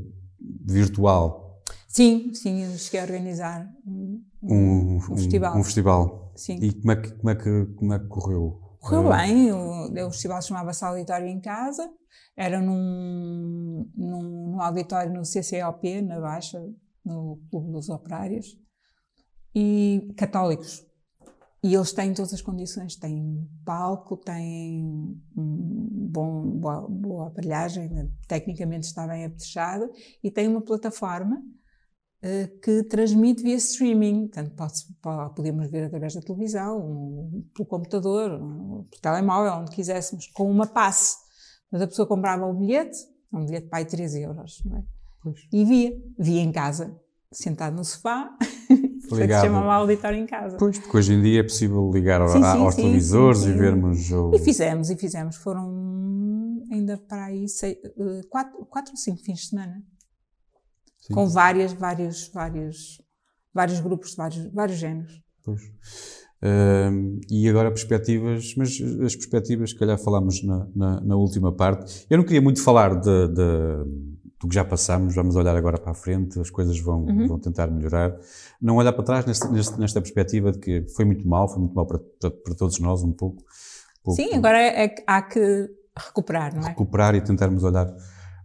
[0.00, 0.08] eh,
[0.64, 1.42] virtual,
[1.88, 5.56] Sim, sim, eu cheguei a organizar um, um, um festival.
[5.56, 6.32] um festival.
[6.34, 6.56] Sim.
[6.60, 8.60] E como é que, como é que, como é que correu?
[8.80, 11.88] Correu Eh, bem, o, o festival chamava-se Auditório em Casa,
[12.36, 16.60] era num, num, num auditório no CCOP, na Baixa,
[17.04, 18.56] no Clube dos Operários,
[19.54, 20.84] e católicos.
[21.62, 28.10] E eles têm todas as condições, têm palco, têm bom, boa, boa aparelhagem, né?
[28.28, 29.90] tecnicamente está bem apetrechado,
[30.22, 31.42] e tem uma plataforma
[32.20, 34.28] eh, que transmite via streaming.
[34.28, 39.70] Portanto, pode, pode- podemos ver através da televisão, um, pelo computador, um, pelo telemóvel, onde
[39.70, 41.16] quiséssemos, com uma passe.
[41.72, 42.98] Mas a pessoa comprava o bilhete,
[43.32, 44.93] um bilhete aí 3 euros, não é?
[45.24, 45.40] Pois.
[45.52, 46.94] E via, via em casa,
[47.32, 48.30] sentado no sofá,
[48.68, 49.46] que se Ligado.
[49.46, 50.56] chamava auditório em casa.
[50.58, 53.52] Pois, porque hoje em dia é possível ligar Sim, a- sim, aos sim, televisores e
[53.52, 54.30] vermos o...
[54.34, 55.36] E fizemos, e fizemos.
[55.36, 59.82] Foram ainda para aí sei, eh, quatro, quatro ou cinco fins de semana.
[61.12, 63.02] Com várias, vários, vários,
[63.52, 65.20] vários grupos de vários, vários géneros.
[65.42, 65.60] Pois.
[66.42, 68.70] Ahm, e agora perspectivas, mas
[69.02, 72.06] as perspectivas, se calhar falámos na, na, na última parte.
[72.10, 75.92] Eu não queria muito falar de, de- do que já passamos, vamos olhar agora para
[75.92, 77.26] a frente, as coisas vão, Uhum.
[77.28, 78.14] vão tentar melhorar.
[78.60, 81.86] Não olhar para trás neste- nesta perspectiva de que foi muito mal, foi muito mal
[81.86, 83.42] para, para, para todos nós, um pouco.
[83.42, 86.68] um pouco Sim, agora é, é há que recuperar, não é?
[86.68, 87.90] recuperar e tentarmos olhar,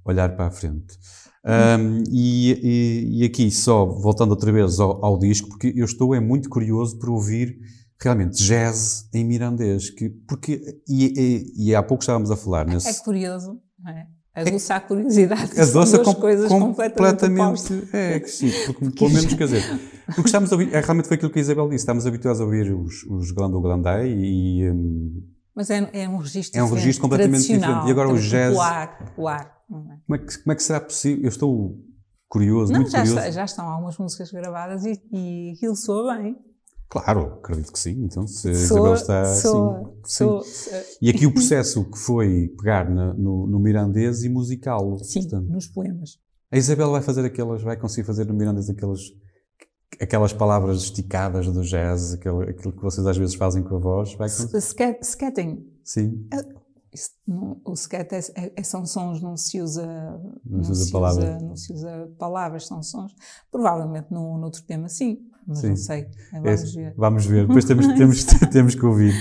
[0.05, 0.97] olhar para a frente.
[1.43, 6.15] Ahm, e, e- e aqui, só voltando outra vez ao, ao disco, porque eu estou
[6.15, 7.59] é muito curioso por ouvir
[8.01, 13.03] realmente jazz em mirandês, que, porque, e, e- há pouco estávamos a falar É nesse...
[13.03, 14.07] curioso, não é?
[14.35, 15.55] Aguçar a curiosidade.
[15.55, 17.79] Doça duas com- coisas completamente, opostas.
[17.79, 18.15] completamente.
[18.15, 19.63] É, que sim, porque, pelo menos, quer dizer,
[20.07, 22.45] porque estamos a ouvir, é, realmente foi aquilo que a Isabel disse, estamos habituados a
[22.45, 25.23] ouvir os, os Glando Glandai e, hum,
[25.55, 27.87] Mas é, é um registro É um registro completamente diferente.
[27.87, 29.97] E agora o jazz- Popular, popular, não é?
[30.05, 31.23] como, é que, como é que será possível?
[31.23, 31.77] Eu estou
[32.29, 33.19] curioso, Não, muito já, curioso.
[33.19, 36.37] está- já estão algumas músicas gravadas e, e aquilo soa bem.
[36.89, 38.03] Claro, acredito que sim.
[38.03, 40.69] Então, se a Soa, Isabel está soa, sim, soa, sim.
[40.71, 40.83] soa.
[41.01, 44.97] E aqui o processo que foi pegar na- no, no mirandês e musicá-lo.
[45.03, 46.17] Sim, Portanto, nos poemas.
[46.51, 49.01] a Isabel vai fazer aquelas, vai conseguir fazer no mirandês aquelas,
[50.01, 54.15] aquelas palavras esticadas do jazz, aquele, aquilo que vocês às vezes fazem com a voz.
[54.15, 55.65] Vai con- Scat- Scatting.
[55.83, 56.27] Sim,
[56.91, 59.85] Isso não- o scat é, é- é- são sons, não se usa,
[60.43, 61.41] Não se usa palavras.
[61.43, 63.13] não se usa palavras, são sons.
[63.51, 65.19] Provavelmente no outro tema sim,
[65.49, 65.69] mas Sim.
[65.69, 66.07] não sei.
[66.33, 66.93] É, Vamos ver.
[66.95, 67.47] vamos ver.
[67.47, 69.13] Depois temos, temos, temos que ouvir.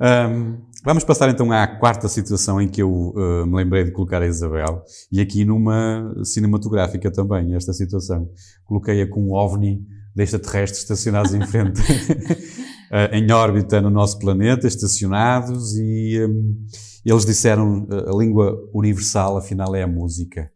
[0.00, 4.22] Um, Vamos passar então à quarta situação em que eu uh, me lembrei de colocar
[4.22, 8.30] a Isabel, e aqui numa cinematográfica também, esta situação.
[8.64, 14.68] Coloquei-a com um ovni de extraterrestres estacionados em frente, uh, em órbita no nosso planeta,
[14.68, 16.64] estacionados, e um,
[17.04, 20.48] eles disseram uh, a língua universal, afinal, é a música.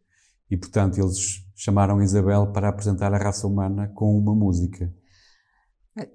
[0.49, 4.91] E, portanto, eles chamaram a Isabel para apresentar a raça humana com uma música.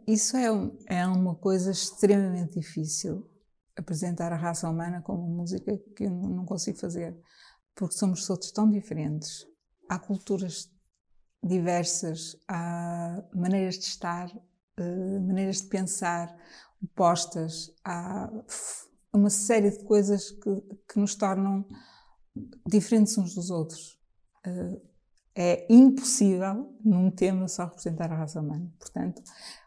[0.07, 0.47] Isso é,
[0.87, 3.29] é uma coisa extremamente difícil
[3.75, 7.15] apresentar a raça humana com uma música que eu não consigo fazer,
[7.75, 9.45] porque somos todos tão diferentes.
[9.87, 10.71] Há culturas
[11.43, 16.35] diversas, há maneiras de estar, uh, maneiras de pensar
[16.83, 18.31] opostas, há
[19.13, 21.67] uma série de coisas que, que nos tornam
[22.65, 23.99] diferentes uns dos outros.
[25.39, 28.67] É impossível, num tema, só representar a raça humana.
[28.79, 29.21] Portanto,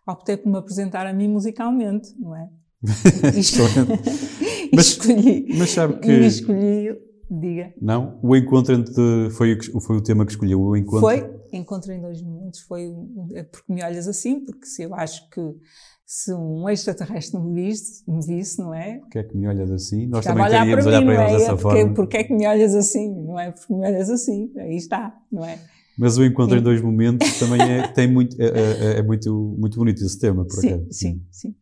[0.04, 2.48] optei por me apresentar a mim musicalmente, não é?
[4.74, 5.46] mas, escolhi.
[5.56, 6.10] Mas sabe que.
[6.10, 6.98] E escolhi,
[7.30, 7.72] diga.
[7.80, 8.18] Não?
[8.20, 9.30] O encontro entre.
[9.30, 11.00] Foi, foi o tema que escolheu, o encontro.
[11.00, 12.60] Foi, encontro em dois momentos.
[12.62, 12.92] Foi
[13.34, 15.40] é porque me olhas assim, porque se eu acho que
[16.12, 18.98] se um extraterrestre me visse, me visse, não é?
[18.98, 20.08] Porque é que me olhas assim?
[20.08, 21.38] Nós também teríamos olhar para, eles é?
[21.38, 21.94] dessa porque, forma.
[21.94, 23.14] Porque é que me olhas assim?
[23.14, 23.52] Não é?
[23.52, 24.50] Porque me olhas assim.
[24.58, 25.56] Aí está, não é?
[25.96, 26.60] Mas o encontro sim.
[26.60, 30.44] em dois momentos também é, tem muito, é, é, é, muito, muito bonito esse tema,
[30.44, 30.86] por sim, acaso.
[30.90, 31.54] Sim, sim.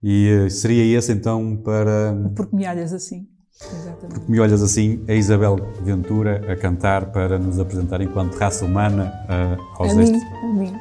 [0.00, 2.14] E uh, seria esse então para.
[2.36, 3.26] Porque me olhas assim.
[3.60, 4.14] Exatamente.
[4.14, 9.12] Porque me olhas assim, a Isabel Ventura a cantar para nos apresentar enquanto raça humana
[9.24, 10.72] uh, aos a mim, a mim.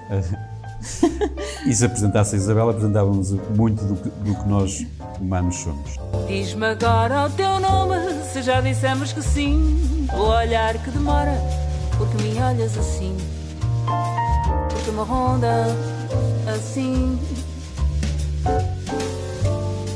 [1.65, 4.85] e se apresentasse a Isabel, apresentávamos muito do que, do que nós
[5.19, 5.95] humanos somos.
[6.27, 7.95] Diz-me agora o teu nome,
[8.31, 10.07] se já dissemos que sim.
[10.13, 11.33] O olhar que demora,
[11.97, 13.15] porque me olhas assim.
[14.69, 15.65] Porque me ronda
[16.55, 17.19] assim.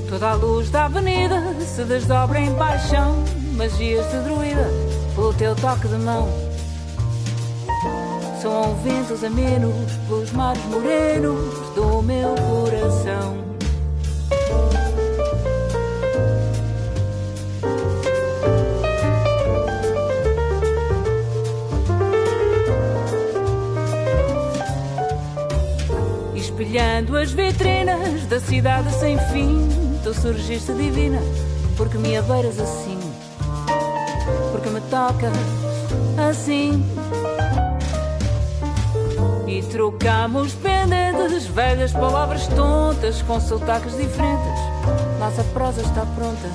[0.10, 3.16] Toda a luz da avenida se desdobra em paixão,
[3.56, 4.70] magias de druida
[5.16, 6.53] pelo teu toque de mão.
[8.44, 13.38] São ventos amenos pelos mares morenos do meu coração.
[26.36, 29.70] Espelhando as vitrinas da cidade sem fim,
[30.04, 31.22] tu surgiste divina,
[31.78, 33.00] porque me abeiras assim,
[34.52, 35.32] porque me tocas
[36.30, 36.93] assim.
[39.74, 44.62] Trocamos pendentes, velhas palavras tontas com sotaques diferentes.
[45.18, 46.48] Nossa prosa está pronta,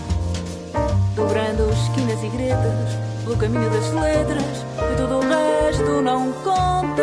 [1.16, 7.02] dobrando esquinas e gretas, pelo caminho das letras, e tudo o resto não conta.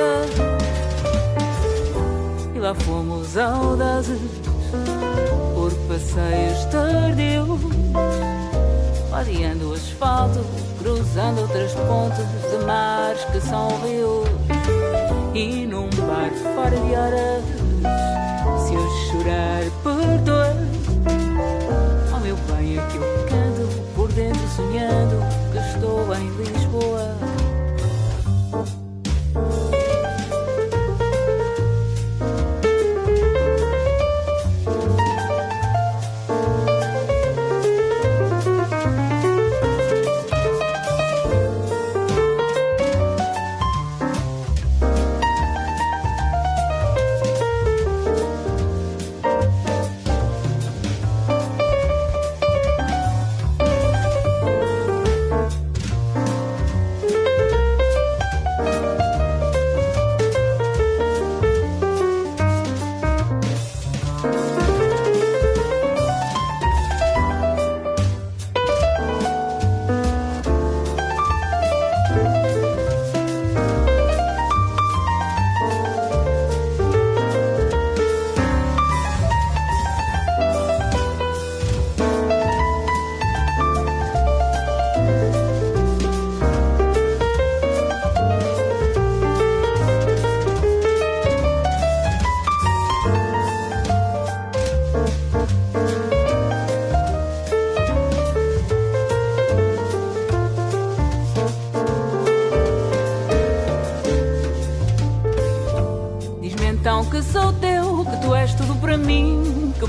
[2.56, 4.22] E lá fomos audazes
[5.54, 7.60] por passeios tardios,
[9.12, 10.40] rodeando o asfalto,
[10.80, 14.45] cruzando outras pontes de mares que são rios.
[15.36, 17.44] E num bar fora de horas,
[18.66, 20.56] se eu chorar, perdoa.
[22.16, 25.20] Oh meu bem, é que eu canto por dentro, sonhando
[25.52, 26.65] que estou em Lisboa.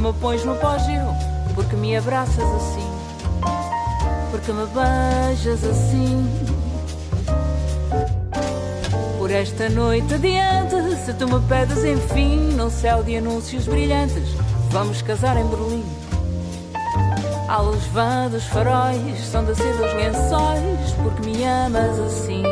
[0.06, 1.12] Me pões no pó-giro,
[1.54, 2.88] porque me abraças assim,
[4.30, 6.28] porque me beijas assim.
[9.18, 14.36] Por esta noite adiante, se tu me pedes enfim, num céu de anúncios brilhantes,
[14.70, 15.84] vamos casar em Berlim.
[17.48, 22.42] À luz vã dos faróis, são de seda os lençóis, porque me amas assim.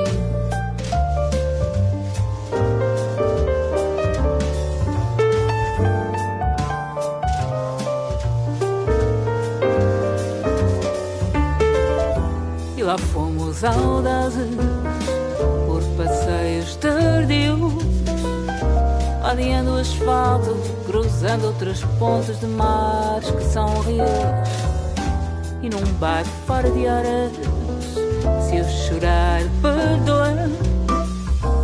[13.62, 14.48] Audazes
[15.66, 17.74] por passeios tardios,
[19.22, 24.08] ladeando o asfalto, cruzando outras pontes de mares que são rios.
[25.62, 27.32] E num bar fora de horas,
[28.48, 30.50] se eu chorar, perdoa.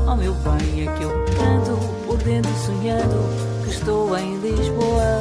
[0.06, 1.76] Oh meu bem, é que eu canto
[2.06, 5.19] por dentro sonhando que estou em Lisboa.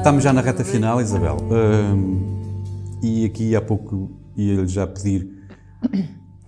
[0.00, 1.36] Estamos já na reta final, Isabel.
[1.42, 2.62] Hum,
[3.02, 5.30] e aqui há pouco ia-lhe já pedir.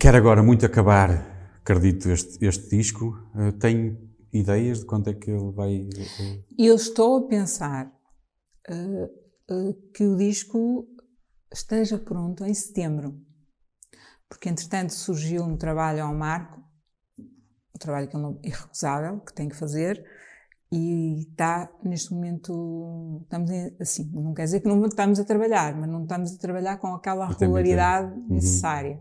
[0.00, 3.14] Quero agora muito acabar, acredito, este, este disco.
[3.34, 3.98] Uh, tem
[4.32, 5.82] ideias de quando é que ele vai.
[5.82, 7.92] uh, Eu estou a pensar
[8.70, 9.10] eh,
[9.50, 10.88] eh, que o disco
[11.52, 13.20] esteja pronto em setembro,
[14.30, 16.58] porque entretanto surgiu um trabalho ao Marco,
[17.18, 20.02] um trabalho que não, irrecusável, que tem que fazer,
[20.72, 25.88] e está neste momento, estamos assim, não quer dizer que não estamos a trabalhar, mas
[25.88, 28.26] não estamos a trabalhar com aquela regularidade Uhum.
[28.30, 28.98] necessária.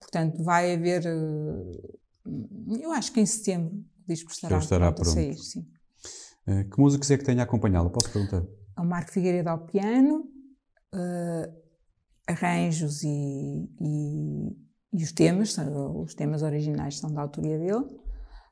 [0.00, 1.98] Portanto, vai haver, eh,
[2.82, 5.14] eu acho que em setembro o disco estará, estará pronto a pronto.
[5.14, 5.66] sair, sim.
[6.48, 7.90] uh, que músicos é que tenha acompanhá-lo?
[7.90, 8.42] Posso perguntar?
[8.76, 10.24] ao Marco Figueiredo ao piano,
[10.94, 11.52] eh,
[12.28, 14.56] arranjos e, e-
[14.92, 15.56] e os temas,
[15.94, 17.84] os temas originais são da autoria dele,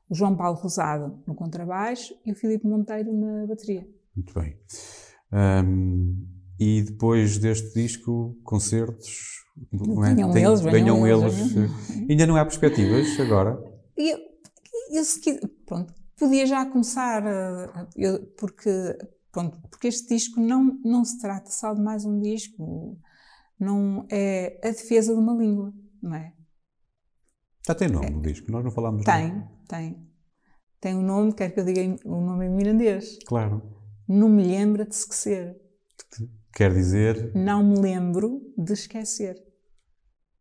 [0.09, 3.87] o João Paulo Rosado no contrabaixo e o Filipe Monteiro na bateria.
[4.15, 4.57] Muito bem.
[5.31, 6.25] Um,
[6.59, 9.45] e depois deste disco, concertos.
[9.71, 10.15] não é?
[10.15, 12.09] Tem- eles, venham eles, eles.
[12.09, 13.59] Ainda não há perspectivas agora?
[13.95, 14.17] Eu,
[14.91, 17.23] eu qui- pronto, podia já começar,
[17.95, 18.69] eu- porque,
[19.31, 22.97] pronto, porque este disco não, não se trata só de mais um disco,
[23.59, 26.33] não é a defesa de uma língua, não é?
[27.67, 30.07] Já tem nome o disco, nós não falámos Tem, tem.
[30.79, 33.17] Tem um nome, quer que eu diga o nome em mirandês.
[33.25, 33.61] Claro.
[34.07, 35.59] Não me lembra de esquecer.
[36.53, 37.31] Quer dizer.
[37.35, 39.35] Não me lembro de esquecer.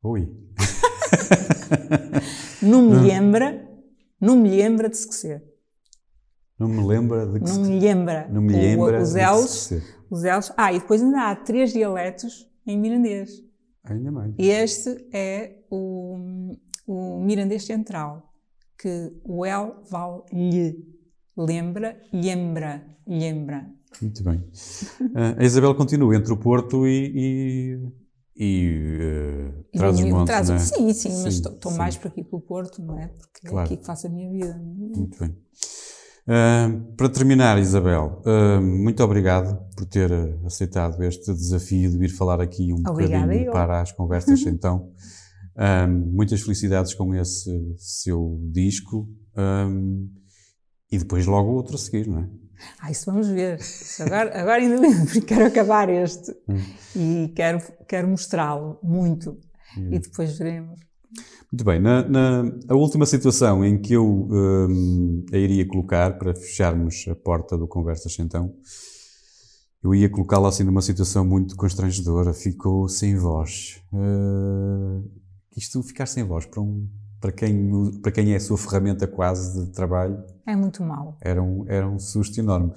[0.05, 0.29] Ui.
[2.63, 3.69] Não me lembra,
[4.21, 5.43] não me lembra de esquecer.
[6.59, 8.29] Não me lembra de que Não me lembra.
[8.31, 10.53] Não me O- lembra Os de que L's, se- os L's.
[10.57, 13.31] Ah, e depois ainda há três dialetos em mirandês.
[13.85, 14.33] Ainda mais.
[14.39, 16.17] Este é o,
[16.87, 18.33] o mirandês central,
[18.79, 20.97] que o L vale lhe.
[21.37, 23.67] Lembra, lembra, lembra.
[24.01, 24.43] Muito bem.
[25.15, 27.13] Ah, a Isabel continua entre o Porto e.
[27.15, 27.89] e,
[28.39, 30.59] e eh, E traz os montes, traz- é?
[30.59, 31.79] Sim, sim, mas Sim, estou estou sim.
[31.79, 33.09] mais por aqui pelo Porto, não é?
[33.09, 33.59] Porque Claro.
[33.61, 34.59] é aqui que faço a minha vida.
[34.63, 35.37] Muito bem.
[36.29, 40.11] Ah, para terminar, Isabel, ah, muito obrigado por ter
[40.45, 43.53] aceitado este desafio de vir falar aqui um Obrigada, bocadinho eu.
[43.53, 44.91] para as conversas então.
[45.57, 49.69] Ah, muitas felicidades com esse seu disco ah,
[50.93, 52.29] e depois logo outro a seguir, não é?
[52.81, 53.59] Ah, isso vamos ver.
[53.59, 54.93] Isso agora, agora ainda bem,
[55.27, 56.61] quero acabar este Hum.
[56.97, 59.39] e quero, quero mostrá-lo muito.
[59.91, 60.79] E depois veremos.
[61.53, 66.35] Muito bem, na, na- a última situação em que eu hum, a iria colocar, para
[66.35, 68.55] fecharmos a porta do Conversas então,
[69.83, 73.81] eu ia colocá-la assim numa situação muito constrangedora, ficou sem voz.
[73.93, 75.05] Uh,
[75.57, 76.89] isto, ficar sem voz, para, um,
[77.21, 77.71] para, quem,
[78.03, 81.17] para quem é a sua ferramenta quase de trabalho, É muito mau.
[81.21, 82.73] era um, era um susto enorme.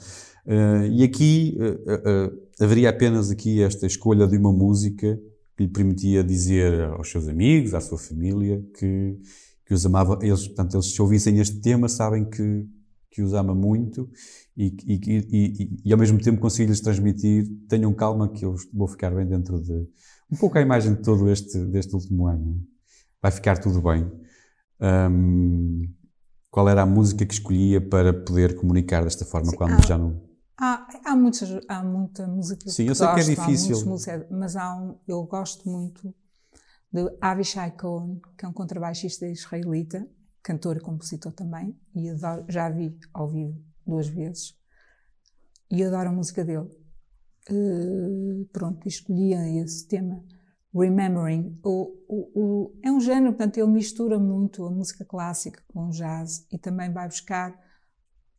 [0.46, 5.20] Uh, e aqui uh, uh, haveria apenas aqui esta escolha de uma música
[5.56, 9.20] que lhe permitia dizer aos seus amigos, à sua família, que,
[9.66, 10.18] que os amava.
[10.22, 12.66] Eles, portanto, eles se ouvissem este tema sabem que,
[13.12, 14.10] que os ama muito
[14.56, 18.88] e, e, e, e, e ao mesmo tempo consigo-lhes transmitir, tenham calma que eu vou
[18.88, 19.86] ficar bem dentro de...
[20.32, 22.62] Um pouco a imagem de todo este, deste último ano.
[23.22, 24.10] Vai ficar tudo bem.
[24.82, 25.94] Um,
[26.50, 30.22] qual era a música que escolhia para poder comunicar desta forma quando ah, já não.
[30.58, 33.78] Há, há, muitas, há muita música Sim, que eu sei gosto, que é difícil.
[33.78, 36.14] há músicos, mas há um, eu gosto muito
[36.92, 40.08] de Avishai Cohen, que é um contrabaixista israelita,
[40.42, 44.56] cantor e compositor também, e adoro, já vi ao vivo duas vezes,
[45.70, 46.70] e adoro a música dele.
[47.50, 50.24] Uh, pronto, escolhia esse tema,
[50.74, 51.60] Remembering.
[51.64, 55.90] O, o, o, é um género, portanto, ele mistura muito a música clássica com o
[55.90, 57.58] jazz e também vai buscar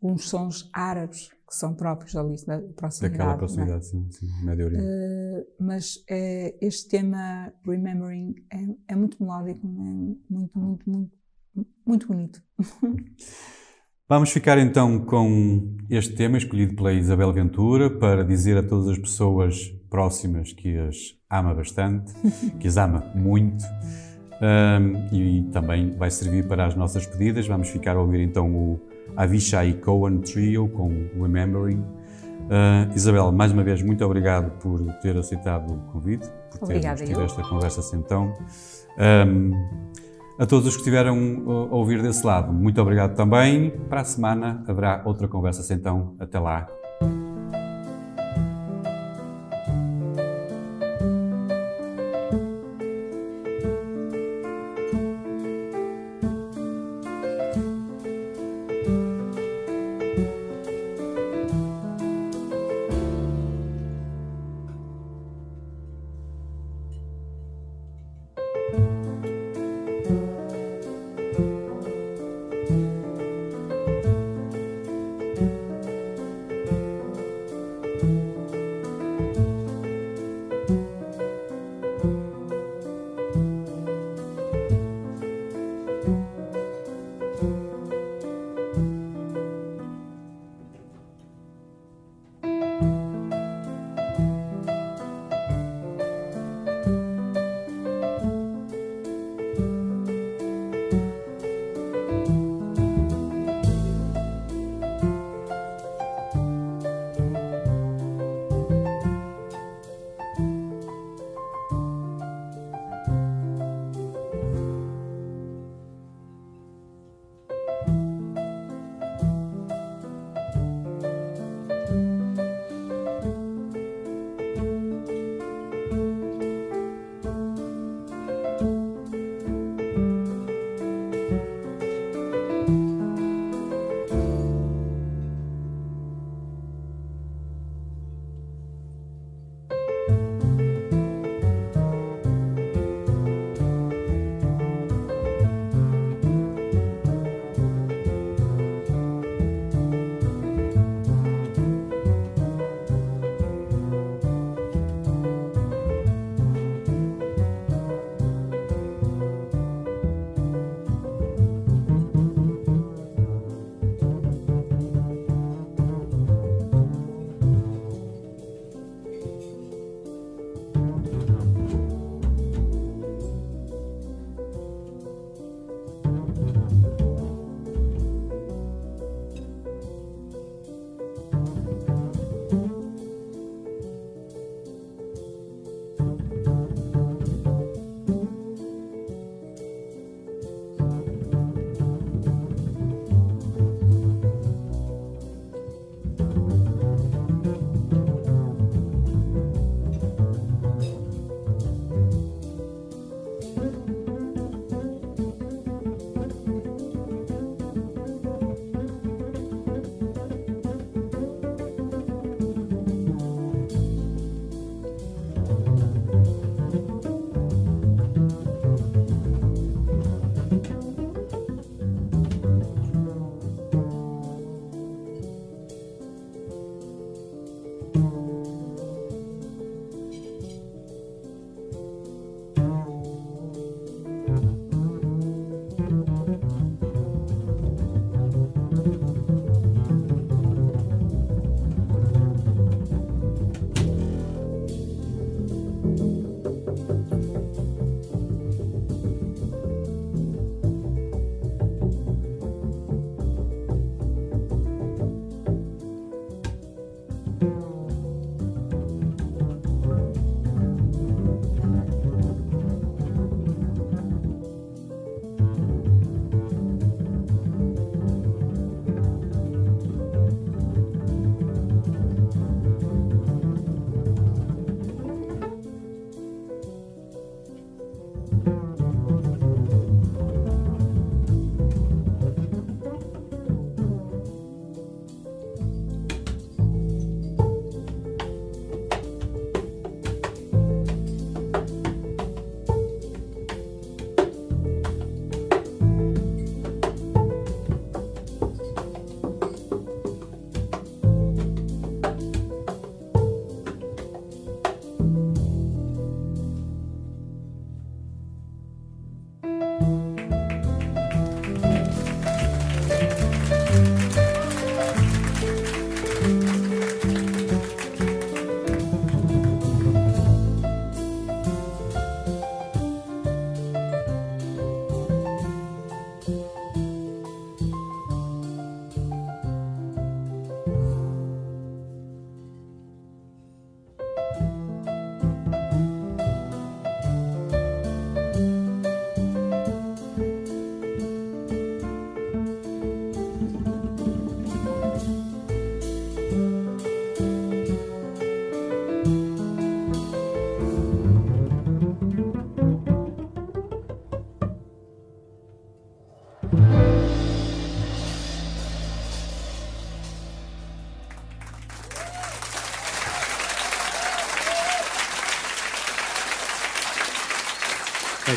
[0.03, 3.19] uns sons árabes que são próprios ali da proximidade.
[3.19, 3.37] Daquela é?
[3.37, 4.87] proximidade, sim, sim, Médio Oriente.
[4.87, 11.13] Eh, mas eh, este tema Remembering é, é muito melódico, é muito, muito, muito,
[11.85, 12.43] muito bonito.
[14.09, 18.99] Vamos ficar então com este tema escolhido pela Isabel Ventura para dizer a todas as
[18.99, 22.13] pessoas próximas que as ama bastante,
[22.59, 23.65] que as ama muito.
[24.41, 27.47] Um, e também vai servir para as nossas pedidas.
[27.47, 28.81] Vamos ficar a ouvir então o
[29.17, 30.89] Avishai Cohen Trio com
[31.21, 31.85] Remembering.
[32.51, 36.29] Uh, Isabel, mais uma vez, muito obrigado por ter aceitado o convite,
[36.59, 38.35] por termos tido esta conversa assim então.
[38.99, 39.53] Um,
[40.39, 41.17] a todos os que estiveram
[41.71, 43.71] a ouvir desse lado, muito obrigado também.
[43.91, 46.15] Para a semana haverá outra conversa então.
[46.19, 46.67] Até lá.